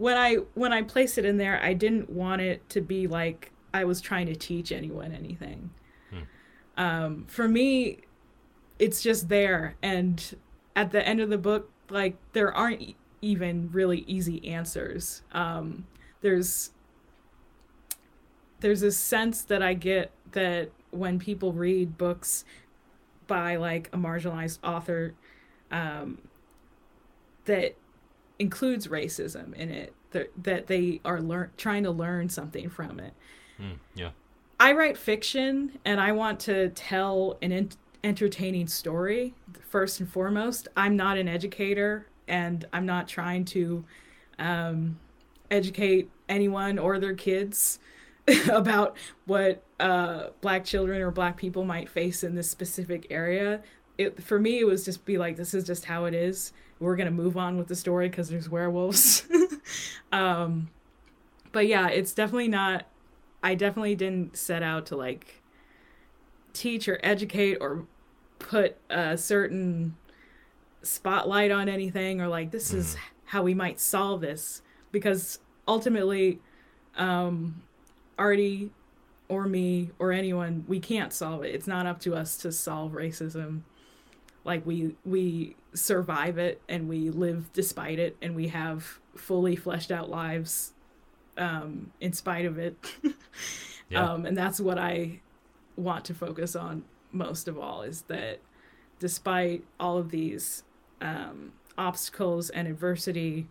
when 0.00 0.16
I 0.16 0.36
when 0.54 0.72
I 0.72 0.82
placed 0.82 1.18
it 1.18 1.26
in 1.26 1.36
there, 1.36 1.62
I 1.62 1.74
didn't 1.74 2.08
want 2.08 2.40
it 2.40 2.66
to 2.70 2.80
be 2.80 3.06
like 3.06 3.52
I 3.74 3.84
was 3.84 4.00
trying 4.00 4.26
to 4.26 4.34
teach 4.34 4.72
anyone 4.72 5.12
anything. 5.12 5.70
Um, 6.78 7.26
for 7.28 7.46
me, 7.46 7.98
it's 8.78 9.02
just 9.02 9.28
there, 9.28 9.76
and 9.82 10.36
at 10.74 10.90
the 10.90 11.06
end 11.06 11.20
of 11.20 11.28
the 11.28 11.36
book, 11.36 11.70
like 11.90 12.16
there 12.32 12.50
aren't 12.50 12.94
even 13.20 13.70
really 13.72 14.04
easy 14.06 14.46
answers. 14.48 15.20
Um, 15.32 15.86
there's 16.22 16.70
there's 18.60 18.82
a 18.82 18.92
sense 18.92 19.42
that 19.42 19.62
I 19.62 19.74
get 19.74 20.12
that 20.32 20.70
when 20.90 21.18
people 21.18 21.52
read 21.52 21.98
books 21.98 22.44
by 23.30 23.56
like 23.56 23.88
a 23.94 23.96
marginalized 23.96 24.58
author, 24.62 25.14
um, 25.70 26.18
that 27.46 27.76
includes 28.38 28.88
racism 28.88 29.54
in 29.54 29.70
it, 29.70 29.94
that 30.10 30.30
that 30.42 30.66
they 30.66 31.00
are 31.04 31.20
learn 31.20 31.50
trying 31.56 31.84
to 31.84 31.90
learn 31.90 32.28
something 32.28 32.68
from 32.68 33.00
it. 33.00 33.14
Mm, 33.58 33.78
yeah. 33.94 34.10
I 34.58 34.72
write 34.72 34.98
fiction 34.98 35.78
and 35.86 36.00
I 36.00 36.12
want 36.12 36.40
to 36.40 36.68
tell 36.70 37.38
an 37.40 37.52
en- 37.52 37.70
entertaining 38.04 38.66
story 38.66 39.32
first 39.68 40.00
and 40.00 40.08
foremost. 40.08 40.68
I'm 40.76 40.96
not 40.96 41.16
an 41.16 41.28
educator 41.28 42.06
and 42.28 42.66
I'm 42.72 42.84
not 42.84 43.08
trying 43.08 43.46
to 43.46 43.84
um, 44.38 44.98
educate 45.50 46.10
anyone 46.28 46.78
or 46.78 46.98
their 46.98 47.14
kids 47.14 47.78
about 48.50 48.96
what 49.26 49.62
uh, 49.78 50.28
black 50.40 50.64
children 50.64 51.00
or 51.00 51.10
black 51.10 51.36
people 51.36 51.64
might 51.64 51.88
face 51.88 52.22
in 52.22 52.34
this 52.34 52.50
specific 52.50 53.06
area. 53.10 53.62
It, 53.98 54.22
for 54.22 54.38
me, 54.38 54.60
it 54.60 54.64
was 54.64 54.84
just 54.84 55.04
be 55.04 55.18
like, 55.18 55.36
this 55.36 55.54
is 55.54 55.64
just 55.64 55.84
how 55.84 56.04
it 56.06 56.14
is. 56.14 56.52
We're 56.78 56.96
going 56.96 57.06
to 57.06 57.12
move 57.12 57.36
on 57.36 57.58
with 57.58 57.68
the 57.68 57.76
story 57.76 58.08
because 58.08 58.28
there's 58.30 58.48
werewolves. 58.48 59.26
um, 60.12 60.70
but 61.52 61.66
yeah, 61.66 61.88
it's 61.88 62.12
definitely 62.12 62.48
not 62.48 62.86
I 63.42 63.54
definitely 63.54 63.94
didn't 63.94 64.36
set 64.36 64.62
out 64.62 64.86
to 64.86 64.96
like 64.96 65.42
teach 66.52 66.88
or 66.88 66.98
educate 67.02 67.56
or 67.60 67.86
put 68.38 68.76
a 68.90 69.16
certain 69.16 69.96
spotlight 70.82 71.50
on 71.50 71.68
anything 71.68 72.20
or 72.20 72.28
like 72.28 72.50
this 72.50 72.72
is 72.72 72.96
how 73.26 73.42
we 73.42 73.54
might 73.54 73.78
solve 73.78 74.20
this 74.20 74.62
because 74.92 75.38
ultimately 75.68 76.40
um 76.96 77.62
Artie 78.20 78.70
or 79.28 79.46
me 79.46 79.90
or 79.98 80.12
anyone 80.12 80.64
we 80.68 80.78
can't 80.78 81.12
solve 81.12 81.42
it. 81.42 81.54
It's 81.54 81.66
not 81.66 81.86
up 81.86 82.00
to 82.00 82.14
us 82.14 82.36
to 82.38 82.52
solve 82.52 82.92
racism. 82.92 83.62
Like 84.44 84.64
we 84.66 84.94
we 85.04 85.56
survive 85.72 86.38
it 86.38 86.60
and 86.68 86.88
we 86.88 87.10
live 87.10 87.52
despite 87.52 87.98
it 87.98 88.16
and 88.20 88.36
we 88.36 88.48
have 88.48 89.00
fully 89.16 89.56
fleshed 89.56 89.90
out 89.90 90.10
lives 90.10 90.72
um, 91.38 91.92
in 92.00 92.12
spite 92.12 92.44
of 92.44 92.58
it. 92.58 92.76
Yeah. 93.88 94.08
um, 94.12 94.24
and 94.24 94.36
that's 94.36 94.60
what 94.60 94.78
I 94.78 95.18
want 95.74 96.04
to 96.04 96.14
focus 96.14 96.54
on 96.54 96.84
most 97.10 97.48
of 97.48 97.58
all 97.58 97.82
is 97.82 98.02
that 98.02 98.38
despite 99.00 99.64
all 99.80 99.98
of 99.98 100.12
these 100.12 100.62
um, 101.00 101.54
obstacles 101.76 102.50
and 102.50 102.68
adversity, 102.68 103.48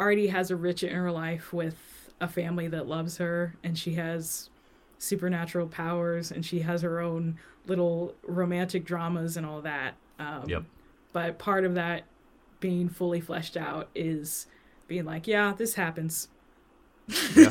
Artie 0.00 0.26
has 0.26 0.50
a 0.50 0.56
rich 0.56 0.82
inner 0.82 1.12
life 1.12 1.52
with 1.52 1.99
a 2.20 2.28
family 2.28 2.68
that 2.68 2.86
loves 2.86 3.16
her, 3.18 3.54
and 3.64 3.78
she 3.78 3.94
has 3.94 4.50
supernatural 4.98 5.66
powers, 5.66 6.30
and 6.30 6.44
she 6.44 6.60
has 6.60 6.82
her 6.82 7.00
own 7.00 7.38
little 7.66 8.14
romantic 8.22 8.84
dramas 8.84 9.36
and 9.36 9.46
all 9.46 9.60
that. 9.62 9.94
Um, 10.18 10.44
Yep. 10.48 10.64
But 11.12 11.38
part 11.38 11.64
of 11.64 11.74
that 11.74 12.04
being 12.60 12.88
fully 12.88 13.20
fleshed 13.20 13.56
out 13.56 13.88
is 13.94 14.46
being 14.86 15.04
like, 15.04 15.26
yeah, 15.26 15.54
this 15.56 15.74
happens. 15.74 16.28
yeah 17.34 17.48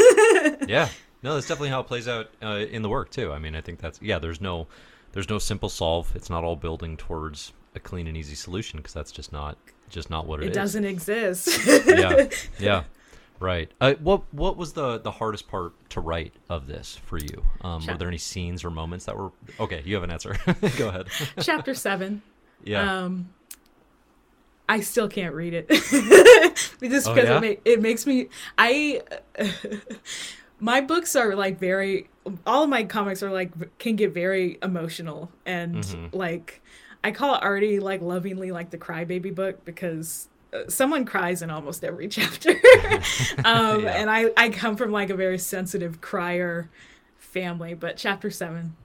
yeah. 0.67 0.89
no 1.21 1.33
that's 1.33 1.47
definitely 1.47 1.69
how 1.69 1.81
it 1.81 1.87
plays 1.87 2.07
out 2.07 2.29
uh, 2.41 2.63
in 2.71 2.81
the 2.81 2.87
work 2.87 3.09
too 3.09 3.33
i 3.33 3.37
mean 3.39 3.53
i 3.53 3.59
think 3.59 3.77
that's 3.77 4.01
yeah 4.01 4.17
there's 4.17 4.39
no 4.39 4.67
there's 5.11 5.27
no 5.27 5.37
simple 5.37 5.67
solve 5.67 6.09
it's 6.15 6.29
not 6.29 6.45
all 6.45 6.55
building 6.55 6.95
towards 6.95 7.51
a 7.75 7.79
clean 7.79 8.07
and 8.07 8.15
easy 8.15 8.35
solution 8.35 8.77
because 8.77 8.93
that's 8.93 9.11
just 9.11 9.33
not 9.33 9.57
just 9.89 10.09
not 10.09 10.25
what 10.25 10.39
It 10.39 10.45
is. 10.45 10.49
It 10.51 10.53
doesn't 10.53 10.85
exist. 10.85 11.67
yeah 11.87 12.29
yeah 12.57 12.83
right 13.39 13.71
uh, 13.81 13.93
what 14.01 14.21
what 14.33 14.57
was 14.57 14.73
the 14.73 14.97
the 14.99 15.11
hardest 15.11 15.47
part 15.47 15.73
to 15.89 16.01
write 16.01 16.33
of 16.49 16.67
this 16.67 16.97
for 17.05 17.17
you 17.17 17.43
um, 17.61 17.85
were 17.87 17.95
there 17.97 18.07
any 18.07 18.17
scenes 18.17 18.63
or 18.65 18.69
moments 18.69 19.05
that 19.05 19.17
were 19.17 19.31
okay 19.59 19.81
you 19.85 19.95
have 19.95 20.03
an 20.03 20.11
answer 20.11 20.35
go 20.77 20.89
ahead 20.89 21.07
Chapter 21.39 21.73
seven. 21.73 22.21
yeah 22.63 23.03
Um, 23.05 23.29
I 24.67 24.81
still 24.81 25.07
can't 25.09 25.33
read 25.33 25.53
it. 25.55 25.67
Just 26.79 27.07
Oh, 27.07 27.15
because 27.15 27.27
yeah? 27.29 27.41
it, 27.41 27.61
it 27.65 27.81
makes 27.81 28.05
me. 28.05 28.27
I. 28.55 29.01
my 30.59 30.79
books 30.81 31.15
are 31.15 31.35
like 31.35 31.59
very. 31.59 32.07
All 32.45 32.63
of 32.65 32.69
my 32.69 32.83
comics 32.83 33.23
are 33.23 33.31
like 33.31 33.51
can 33.79 33.95
get 33.95 34.13
very 34.13 34.59
emotional 34.61 35.31
and 35.45 35.77
Mhm. 35.77 36.13
like. 36.13 36.61
I 37.03 37.09
call 37.11 37.33
it 37.33 37.41
Artie 37.41 37.79
like 37.79 38.01
lovingly 38.01 38.51
like 38.51 38.69
the 38.69 38.77
crybaby 38.77 39.33
book 39.33 39.65
because 39.65 40.27
someone 40.67 41.05
cries 41.05 41.41
in 41.41 41.49
almost 41.49 41.83
every 41.83 42.07
chapter. 42.17 42.49
um, 43.45 43.83
Yeah. 43.83 43.95
And 44.01 44.09
I 44.09 44.31
I 44.37 44.49
come 44.49 44.75
from 44.75 44.91
like 44.91 45.09
a 45.09 45.15
very 45.15 45.37
sensitive 45.37 46.01
crier 46.01 46.69
family, 47.17 47.73
but 47.73 47.97
chapter 47.97 48.29
seven. 48.29 48.75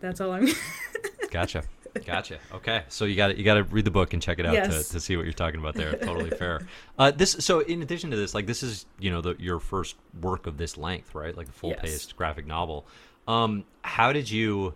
That's 0.00 0.20
all 0.20 0.32
I'm. 0.32 0.48
Gotcha. 1.30 1.62
Gotcha. 2.06 2.38
Okay, 2.52 2.84
so 2.88 3.04
you 3.04 3.14
got 3.16 3.28
to 3.28 3.36
you 3.38 3.44
got 3.44 3.54
to 3.54 3.64
read 3.64 3.84
the 3.84 3.90
book 3.90 4.14
and 4.14 4.22
check 4.22 4.38
it 4.38 4.46
out 4.46 4.54
Yes. 4.54 4.86
to, 4.88 4.94
to 4.94 5.00
see 5.00 5.16
what 5.16 5.24
you're 5.24 5.32
talking 5.34 5.60
about 5.60 5.74
there. 5.74 5.92
Totally 5.94 6.30
fair. 6.30 6.66
Uh, 6.98 7.10
this 7.10 7.32
so 7.40 7.60
in 7.60 7.82
addition 7.82 8.10
to 8.10 8.16
this, 8.16 8.34
like 8.34 8.46
this 8.46 8.62
is 8.62 8.86
you 8.98 9.10
know 9.10 9.20
the, 9.20 9.36
your 9.38 9.58
first 9.60 9.96
work 10.20 10.46
of 10.46 10.56
this 10.56 10.76
length, 10.78 11.14
right? 11.14 11.36
Like 11.36 11.48
a 11.48 11.52
full 11.52 11.74
paced 11.74 12.08
Yes. 12.08 12.12
graphic 12.12 12.46
novel. 12.46 12.86
Um, 13.28 13.64
how 13.82 14.12
did 14.12 14.30
you 14.30 14.72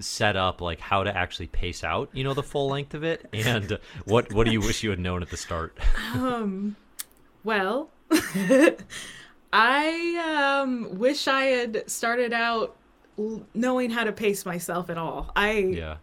set 0.00 0.36
up 0.36 0.60
like 0.60 0.80
how 0.80 1.02
to 1.02 1.16
actually 1.16 1.48
pace 1.48 1.82
out 1.82 2.08
you 2.12 2.22
know 2.22 2.34
the 2.34 2.42
full 2.42 2.68
length 2.68 2.94
of 2.94 3.04
it, 3.04 3.28
and 3.32 3.78
what 4.04 4.32
what 4.32 4.46
do 4.46 4.52
you 4.52 4.60
wish 4.60 4.82
you 4.82 4.90
had 4.90 4.98
known 4.98 5.22
at 5.22 5.30
the 5.30 5.36
start? 5.36 5.76
Um, 6.14 6.76
well, 7.44 7.90
I 9.52 10.54
um 10.62 10.98
wish 10.98 11.28
I 11.28 11.44
had 11.44 11.88
started 11.90 12.32
out 12.32 12.76
l- 13.18 13.46
knowing 13.54 13.90
how 13.90 14.04
to 14.04 14.12
pace 14.12 14.44
myself 14.44 14.90
at 14.90 14.98
all. 14.98 15.30
I 15.34 15.52
yeah. 15.52 15.96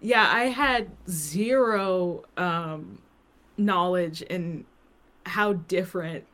yeah, 0.00 0.28
I 0.30 0.44
had 0.44 0.90
zero 1.08 2.24
um 2.36 3.00
knowledge 3.56 4.22
in 4.22 4.64
how 5.26 5.52
different 5.52 6.24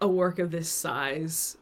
a 0.00 0.08
work 0.08 0.38
of 0.38 0.50
this 0.50 0.68
size 0.68 1.56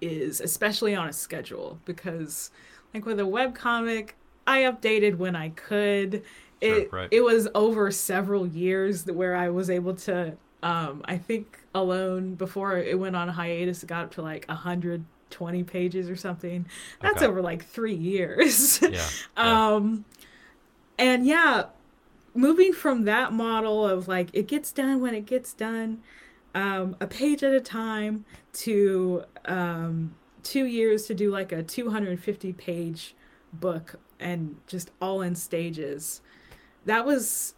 is, 0.00 0.40
especially 0.40 0.94
on 0.94 1.08
a 1.08 1.12
schedule 1.12 1.78
because 1.84 2.50
like 2.94 3.06
with 3.06 3.20
a 3.20 3.24
webcomic, 3.24 4.10
I 4.46 4.60
updated 4.60 5.16
when 5.16 5.36
I 5.36 5.50
could. 5.50 6.22
Sure, 6.62 6.78
it 6.78 6.92
right. 6.92 7.08
it 7.10 7.22
was 7.22 7.48
over 7.54 7.90
several 7.90 8.46
years 8.46 9.06
where 9.06 9.34
I 9.36 9.48
was 9.50 9.68
able 9.70 9.94
to 9.96 10.36
um 10.62 11.02
I 11.06 11.18
think 11.18 11.58
alone 11.74 12.34
before 12.34 12.78
it 12.78 12.98
went 12.98 13.16
on 13.16 13.28
hiatus 13.28 13.82
it 13.82 13.86
got 13.86 14.04
up 14.04 14.10
to 14.12 14.22
like 14.22 14.46
120 14.48 15.64
pages 15.64 16.08
or 16.08 16.16
something. 16.16 16.66
That's 17.00 17.22
Okay. 17.22 17.26
over 17.26 17.42
like 17.42 17.64
3 17.66 17.94
years. 17.94 18.80
Yeah. 18.90 19.08
yeah. 19.36 19.74
Um, 19.74 20.04
and 20.98 21.26
yeah, 21.26 21.64
moving 22.34 22.72
from 22.72 23.04
that 23.04 23.32
model 23.32 23.86
of 23.86 24.08
like 24.08 24.30
it 24.32 24.46
gets 24.46 24.72
done 24.72 25.00
when 25.00 25.14
it 25.14 25.26
gets 25.26 25.52
done, 25.54 26.02
um, 26.54 26.96
a 27.00 27.06
page 27.06 27.42
at 27.42 27.52
a 27.54 27.60
time, 27.60 28.24
to 28.52 29.24
um, 29.46 30.14
two 30.42 30.64
years 30.64 31.06
to 31.06 31.14
do 31.14 31.30
like 31.30 31.52
a 31.52 31.62
250 31.62 32.52
page 32.52 33.14
book 33.52 33.96
and 34.18 34.56
just 34.66 34.90
all 35.00 35.22
in 35.22 35.34
stages. 35.34 36.20
That 36.86 37.04
was, 37.04 37.54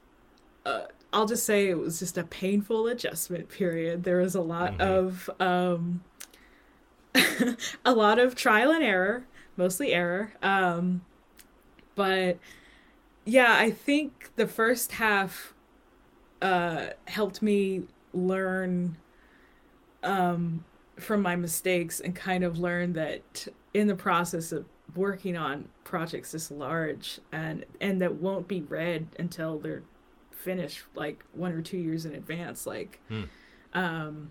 uh, 0.67 0.83
I'll 1.13 1.27
just 1.27 1.47
say 1.47 1.69
it 1.69 1.79
was 1.79 1.99
just 1.99 2.19
a 2.19 2.25
painful 2.25 2.87
adjustment 2.87 3.49
period. 3.49 4.05
There 4.05 4.19
was 4.19 4.35
a 4.35 4.41
lot 4.41 4.81
of, 4.81 5.31
um, 5.41 6.03
a 7.85 7.95
lot 7.95 8.19
of 8.19 8.35
trial 8.35 8.73
and 8.73 8.83
error, 8.83 9.27
mostly 9.57 9.93
error. 9.93 10.33
Um, 10.43 11.03
but 11.95 12.39
yeah, 13.25 13.55
I 13.57 13.71
think 13.71 14.31
the 14.37 14.47
first 14.47 14.93
half 14.93 15.55
uh, 16.43 16.89
helped 17.07 17.41
me 17.41 17.85
learn 18.13 18.97
um, 20.03 20.65
from 20.99 21.23
my 21.23 21.37
mistakes 21.37 22.01
and 22.01 22.15
kind 22.15 22.45
of 22.45 22.59
learn 22.59 22.93
that 22.95 23.49
in 23.73 23.87
the 23.89 23.95
process 23.97 24.53
of 24.53 24.65
working 24.95 25.37
on 25.37 25.69
projects 25.83 26.33
this 26.33 26.51
large 26.51 27.19
and 27.33 27.65
and 27.81 28.01
that 28.01 28.15
won't 28.15 28.47
be 28.47 28.61
read 28.63 29.07
until 29.19 29.59
they're 29.59 29.83
finished 30.31 30.83
like 30.95 31.25
one 31.33 31.53
or 31.53 31.61
two 31.63 31.79
years 31.79 32.05
in 32.05 32.15
advance 32.15 32.67
like 32.67 33.01
Hmm. 33.09 33.23
um 33.73 34.31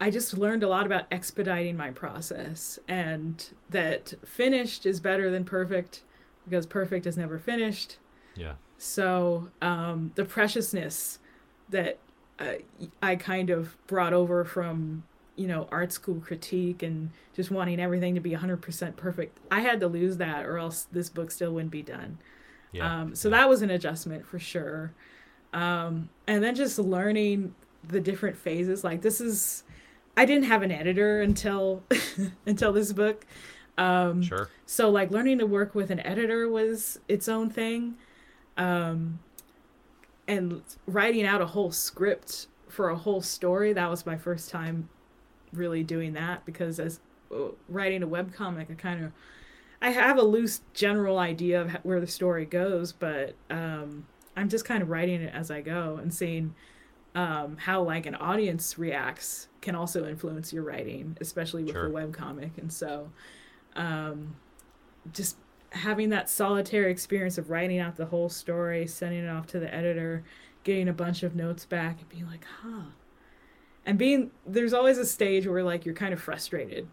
i 0.00 0.10
just 0.10 0.36
learned 0.36 0.62
a 0.62 0.68
lot 0.68 0.84
about 0.86 1.04
expediting 1.10 1.76
my 1.76 1.90
process 1.90 2.78
and 2.88 3.54
that 3.70 4.12
finished 4.24 4.84
is 4.84 5.00
better 5.00 5.30
than 5.30 5.44
perfect 5.44 6.02
because 6.44 6.66
perfect 6.66 7.06
is 7.06 7.16
never 7.16 7.38
finished 7.38 7.96
Yeah. 8.34 8.54
so 8.76 9.48
um, 9.62 10.12
the 10.16 10.24
preciousness 10.26 11.20
that 11.70 11.98
uh, 12.38 12.54
I 13.00 13.14
kind 13.16 13.48
of 13.48 13.76
brought 13.86 14.12
over 14.12 14.44
from 14.44 15.04
you 15.36 15.46
know 15.48 15.68
art 15.72 15.92
school 15.92 16.20
critique 16.20 16.82
and 16.82 17.10
just 17.34 17.50
wanting 17.50 17.80
everything 17.80 18.14
to 18.14 18.20
be 18.20 18.30
100% 18.30 18.96
perfect, 18.96 19.38
I 19.50 19.60
had 19.60 19.80
to 19.80 19.88
lose 19.88 20.16
that 20.18 20.44
or 20.46 20.58
else 20.58 20.86
this 20.92 21.08
book 21.08 21.30
still 21.30 21.52
wouldn't 21.52 21.72
be 21.72 21.82
done. 21.82 22.18
Yeah. 22.72 23.00
Um, 23.02 23.14
so 23.14 23.28
yeah. 23.28 23.38
that 23.38 23.48
was 23.48 23.62
an 23.62 23.70
adjustment 23.70 24.26
for 24.26 24.38
sure. 24.38 24.92
Um, 25.52 26.08
and 26.26 26.42
then 26.42 26.54
just 26.54 26.78
learning 26.78 27.54
the 27.86 28.00
different 28.00 28.36
phases. 28.36 28.82
Like 28.82 29.02
this 29.02 29.20
is, 29.20 29.62
I 30.16 30.24
didn't 30.24 30.44
have 30.44 30.62
an 30.62 30.72
editor 30.72 31.20
until 31.22 31.82
until 32.46 32.72
this 32.72 32.92
book. 32.92 33.24
Um, 33.76 34.22
Sure. 34.22 34.48
so 34.66 34.88
like 34.90 35.10
learning 35.10 35.38
to 35.38 35.46
work 35.46 35.74
with 35.74 35.90
an 35.90 35.98
editor 36.00 36.48
was 36.48 37.00
its 37.08 37.28
own 37.28 37.50
thing. 37.50 37.94
Um 38.56 39.18
and 40.26 40.62
writing 40.86 41.26
out 41.26 41.40
a 41.42 41.46
whole 41.46 41.70
script 41.70 42.46
for 42.68 42.88
a 42.88 42.96
whole 42.96 43.20
story, 43.20 43.72
that 43.72 43.90
was 43.90 44.06
my 44.06 44.16
first 44.16 44.48
time 44.50 44.88
really 45.56 45.82
doing 45.82 46.12
that 46.14 46.44
because 46.44 46.78
as 46.80 47.00
uh, 47.34 47.48
writing 47.68 48.02
a 48.02 48.06
webcomic, 48.06 48.70
I 48.70 48.74
kind 48.74 49.04
of 49.04 49.12
I 49.82 49.90
have 49.90 50.18
a 50.18 50.22
loose 50.22 50.62
general 50.72 51.18
idea 51.18 51.60
of 51.60 51.70
where 51.82 52.00
the 52.00 52.06
story 52.06 52.44
goes, 52.46 52.92
but 52.92 53.34
um 53.50 54.06
I'm 54.36 54.48
just 54.48 54.64
kind 54.64 54.82
of 54.82 54.88
writing 54.90 55.22
it 55.22 55.32
as 55.32 55.50
I 55.50 55.60
go 55.60 55.96
and 56.02 56.12
seeing 56.12 56.54
um, 57.14 57.56
how 57.56 57.82
like 57.82 58.06
an 58.06 58.16
audience 58.16 58.76
reacts 58.78 59.46
can 59.60 59.76
also 59.76 60.06
influence 60.08 60.52
your 60.52 60.64
writing, 60.64 61.16
especially 61.20 61.62
with 61.62 61.72
Sure. 61.74 61.88
the 61.88 61.94
webcomic. 61.94 62.58
And 62.58 62.72
so, 62.72 63.10
um, 63.76 64.34
just 65.12 65.36
having 65.70 66.08
that 66.10 66.28
solitary 66.28 66.90
experience 66.90 67.38
of 67.38 67.50
writing 67.50 67.78
out 67.78 67.96
the 67.96 68.06
whole 68.06 68.28
story, 68.28 68.86
sending 68.86 69.24
it 69.24 69.28
off 69.28 69.46
to 69.48 69.60
the 69.60 69.72
editor, 69.72 70.24
getting 70.64 70.88
a 70.88 70.92
bunch 70.92 71.22
of 71.22 71.36
notes 71.36 71.64
back, 71.64 72.00
and 72.00 72.08
being 72.08 72.26
like, 72.26 72.44
huh. 72.62 72.86
And 73.86 73.98
being 73.98 74.30
there's 74.46 74.72
always 74.72 74.98
a 74.98 75.06
stage 75.06 75.46
where 75.46 75.62
like 75.62 75.84
you're 75.84 75.94
kind 75.94 76.14
of 76.14 76.20
frustrated 76.20 76.88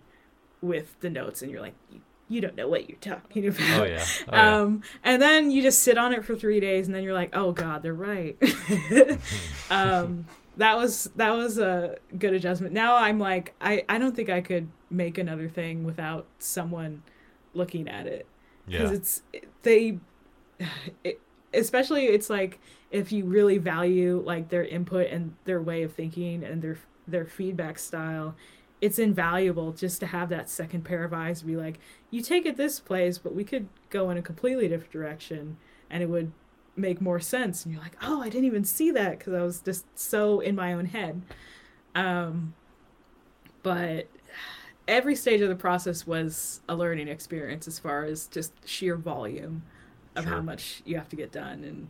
with 0.61 0.99
the 0.99 1.09
notes, 1.09 1.41
and 1.41 1.51
you're 1.51 1.61
like, 1.61 1.75
you, 1.89 2.01
you 2.27 2.41
don't 2.41 2.55
know 2.55 2.67
what 2.67 2.89
you're 2.89 2.99
talking 2.99 3.47
about. 3.47 3.81
Oh 3.81 3.83
yeah. 3.83 4.05
Oh, 4.27 4.31
yeah. 4.31 4.59
Um, 4.59 4.81
and 5.03 5.21
then 5.21 5.51
you 5.51 5.61
just 5.61 5.83
sit 5.83 5.97
on 5.97 6.13
it 6.13 6.23
for 6.23 6.35
three 6.35 6.59
days, 6.59 6.87
and 6.87 6.95
then 6.95 7.03
you're 7.03 7.13
like, 7.13 7.35
"Oh 7.35 7.51
God, 7.51 7.83
they're 7.83 7.93
right." 7.93 8.37
um, 9.69 10.25
that 10.57 10.77
was 10.77 11.09
that 11.15 11.31
was 11.31 11.57
a 11.57 11.97
good 12.17 12.33
adjustment. 12.33 12.73
Now 12.73 12.95
I'm 12.95 13.19
like, 13.19 13.53
I 13.61 13.83
I 13.89 13.97
don't 13.97 14.15
think 14.15 14.29
I 14.29 14.41
could 14.41 14.69
make 14.89 15.17
another 15.17 15.49
thing 15.49 15.83
without 15.83 16.27
someone 16.39 17.03
looking 17.53 17.87
at 17.87 18.07
it 18.07 18.25
because 18.65 18.91
yeah. 18.91 18.97
it's 18.97 19.21
they, 19.63 19.99
it, 21.03 21.19
especially 21.53 22.05
it's 22.05 22.29
like 22.29 22.59
if 22.91 23.11
you 23.11 23.25
really 23.25 23.57
value 23.57 24.21
like 24.25 24.49
their 24.49 24.63
input 24.63 25.07
and 25.07 25.33
their 25.45 25.61
way 25.61 25.83
of 25.83 25.93
thinking 25.93 26.43
and 26.43 26.61
their 26.61 26.77
their 27.07 27.25
feedback 27.25 27.77
style 27.77 28.35
it's 28.79 28.97
invaluable 28.97 29.71
just 29.71 29.99
to 29.99 30.07
have 30.07 30.29
that 30.29 30.49
second 30.49 30.83
pair 30.83 31.03
of 31.03 31.13
eyes 31.13 31.41
be 31.41 31.55
like 31.55 31.79
you 32.09 32.21
take 32.21 32.45
it 32.45 32.57
this 32.57 32.79
place 32.79 33.17
but 33.17 33.35
we 33.35 33.43
could 33.43 33.67
go 33.89 34.09
in 34.09 34.17
a 34.17 34.21
completely 34.21 34.67
different 34.67 34.91
direction 34.91 35.57
and 35.89 36.01
it 36.01 36.09
would 36.09 36.31
make 36.75 37.01
more 37.01 37.19
sense. 37.19 37.63
And 37.65 37.73
you're 37.73 37.83
like 37.83 37.97
oh 38.01 38.21
i 38.21 38.29
didn't 38.29 38.45
even 38.45 38.63
see 38.63 38.91
that 38.91 39.19
because 39.19 39.33
i 39.33 39.41
was 39.41 39.59
just 39.59 39.85
so 39.97 40.39
in 40.39 40.55
my 40.55 40.73
own 40.73 40.85
head. 40.85 41.21
Um 41.95 42.53
but 43.63 44.07
every 44.87 45.15
stage 45.15 45.41
of 45.41 45.49
the 45.49 45.55
process 45.55 46.07
was 46.07 46.61
a 46.67 46.75
learning 46.75 47.07
experience 47.07 47.67
as 47.67 47.77
far 47.77 48.03
as 48.03 48.27
just 48.27 48.53
sheer 48.67 48.95
volume 48.95 49.63
of 50.15 50.25
how 50.25 50.41
much 50.41 50.81
you 50.85 50.97
have 50.97 51.09
to 51.09 51.15
get 51.15 51.31
done 51.31 51.63
and 51.63 51.87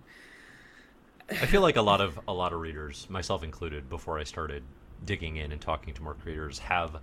I 1.30 1.46
feel 1.46 1.62
like 1.62 1.78
a 1.78 1.82
lot 1.82 2.02
of 2.02 2.20
a 2.28 2.34
lot 2.34 2.52
of 2.52 2.60
readers, 2.60 3.08
myself 3.10 3.42
included, 3.44 3.90
before 3.90 4.20
I 4.20 4.26
started 4.26 4.64
digging 5.06 5.38
in 5.38 5.54
and 5.54 5.62
talking 5.62 5.94
to 5.94 6.04
more 6.04 6.14
creators, 6.16 6.60
have 6.60 6.98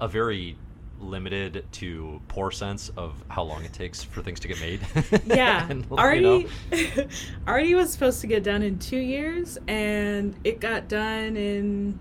a 0.00 0.08
very 0.08 0.56
limited 0.98 1.64
to 1.72 2.20
poor 2.28 2.50
sense 2.50 2.90
of 2.96 3.14
how 3.28 3.42
long 3.44 3.64
it 3.64 3.72
takes 3.72 4.02
for 4.02 4.20
things 4.22 4.40
to 4.40 4.48
get 4.48 4.60
made. 4.60 4.80
yeah 5.26 5.66
And, 5.68 5.84
you 5.90 5.96
artie 5.96 6.20
know, 6.20 6.44
artie 7.46 7.74
was 7.74 7.92
supposed 7.92 8.20
to 8.22 8.26
get 8.26 8.42
done 8.42 8.62
in 8.62 8.78
two 8.78 8.98
years 8.98 9.58
and 9.68 10.34
it 10.44 10.60
got 10.60 10.88
done 10.88 11.36
in 11.36 11.98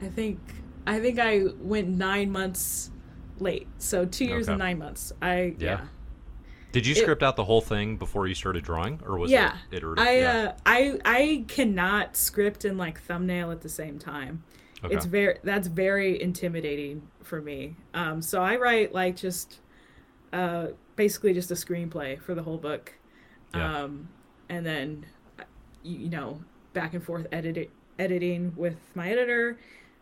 i 0.00 0.06
think 0.08 0.38
i 0.86 0.98
think 0.98 1.18
i 1.18 1.42
went 1.58 1.88
nine 1.88 2.30
months 2.30 2.90
late 3.38 3.66
so 3.78 4.04
two 4.06 4.24
years 4.24 4.44
Okay. 4.44 4.52
and 4.52 4.58
nine 4.60 4.78
months 4.78 5.12
i 5.20 5.54
Yeah. 5.58 5.80
yeah, 5.80 5.80
Did 6.72 6.86
you 6.86 6.92
it- 6.92 6.98
script 6.98 7.22
out 7.22 7.36
the 7.36 7.44
whole 7.44 7.60
thing 7.60 7.96
before 7.96 8.26
you 8.26 8.34
started 8.34 8.64
drawing, 8.64 9.00
or 9.06 9.18
was 9.18 9.30
yeah 9.30 9.56
it 9.70 9.76
iterative? 9.76 10.04
i 10.06 10.18
yeah. 10.18 10.32
uh 10.48 10.52
i 10.66 10.98
i 11.04 11.44
cannot 11.48 12.16
script 12.16 12.64
and 12.64 12.76
like 12.78 13.00
thumbnail 13.02 13.50
at 13.50 13.60
the 13.60 13.68
same 13.68 13.98
time 13.98 14.42
okay. 14.84 14.94
it's 14.94 15.04
very 15.04 15.38
that's 15.44 15.68
very 15.68 16.20
intimidating 16.20 17.02
for 17.22 17.40
me 17.40 17.76
um 17.94 18.20
so 18.22 18.42
i 18.42 18.56
write 18.56 18.92
like 18.94 19.16
just 19.16 19.60
uh 20.32 20.68
basically 20.96 21.32
just 21.34 21.50
a 21.50 21.54
screenplay 21.54 22.20
for 22.20 22.34
the 22.34 22.42
whole 22.42 22.58
book 22.58 22.92
Yeah. 23.54 23.82
um 23.84 24.08
and 24.48 24.64
then 24.66 25.06
uh, 25.38 25.44
you, 25.82 25.98
you 25.98 26.08
know 26.10 26.40
back 26.72 26.94
and 26.94 27.02
forth 27.04 27.26
edit 27.32 27.70
editing 27.98 28.52
with 28.56 28.76
my 28.94 29.10
editor 29.10 29.58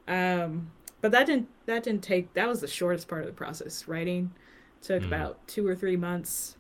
um 0.08 0.70
but 1.00 1.10
that 1.12 1.26
didn't 1.26 1.48
that 1.66 1.82
didn't 1.82 2.02
take 2.02 2.32
that 2.34 2.46
was 2.48 2.60
the 2.60 2.68
shortest 2.68 3.08
part 3.08 3.22
of 3.22 3.26
the 3.26 3.32
process 3.32 3.88
writing 3.88 4.32
took 4.82 5.02
Mm. 5.02 5.06
about 5.08 5.46
two 5.46 5.66
or 5.66 5.74
three 5.76 5.96
months 5.96 6.56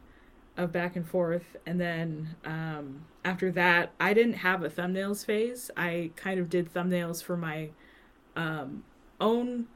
of 0.60 0.72
back 0.72 0.94
and 0.96 1.06
forth 1.08 1.56
and 1.66 1.80
then 1.80 2.34
um 2.44 3.04
after 3.24 3.50
that 3.50 3.92
i 3.98 4.12
didn't 4.14 4.34
have 4.34 4.62
a 4.62 4.68
thumbnails 4.70 5.24
phase 5.24 5.70
i 5.76 6.10
kind 6.16 6.38
of 6.38 6.48
did 6.48 6.72
thumbnails 6.72 7.22
for 7.22 7.36
my 7.36 7.70
um, 8.36 8.84
own 9.20 9.66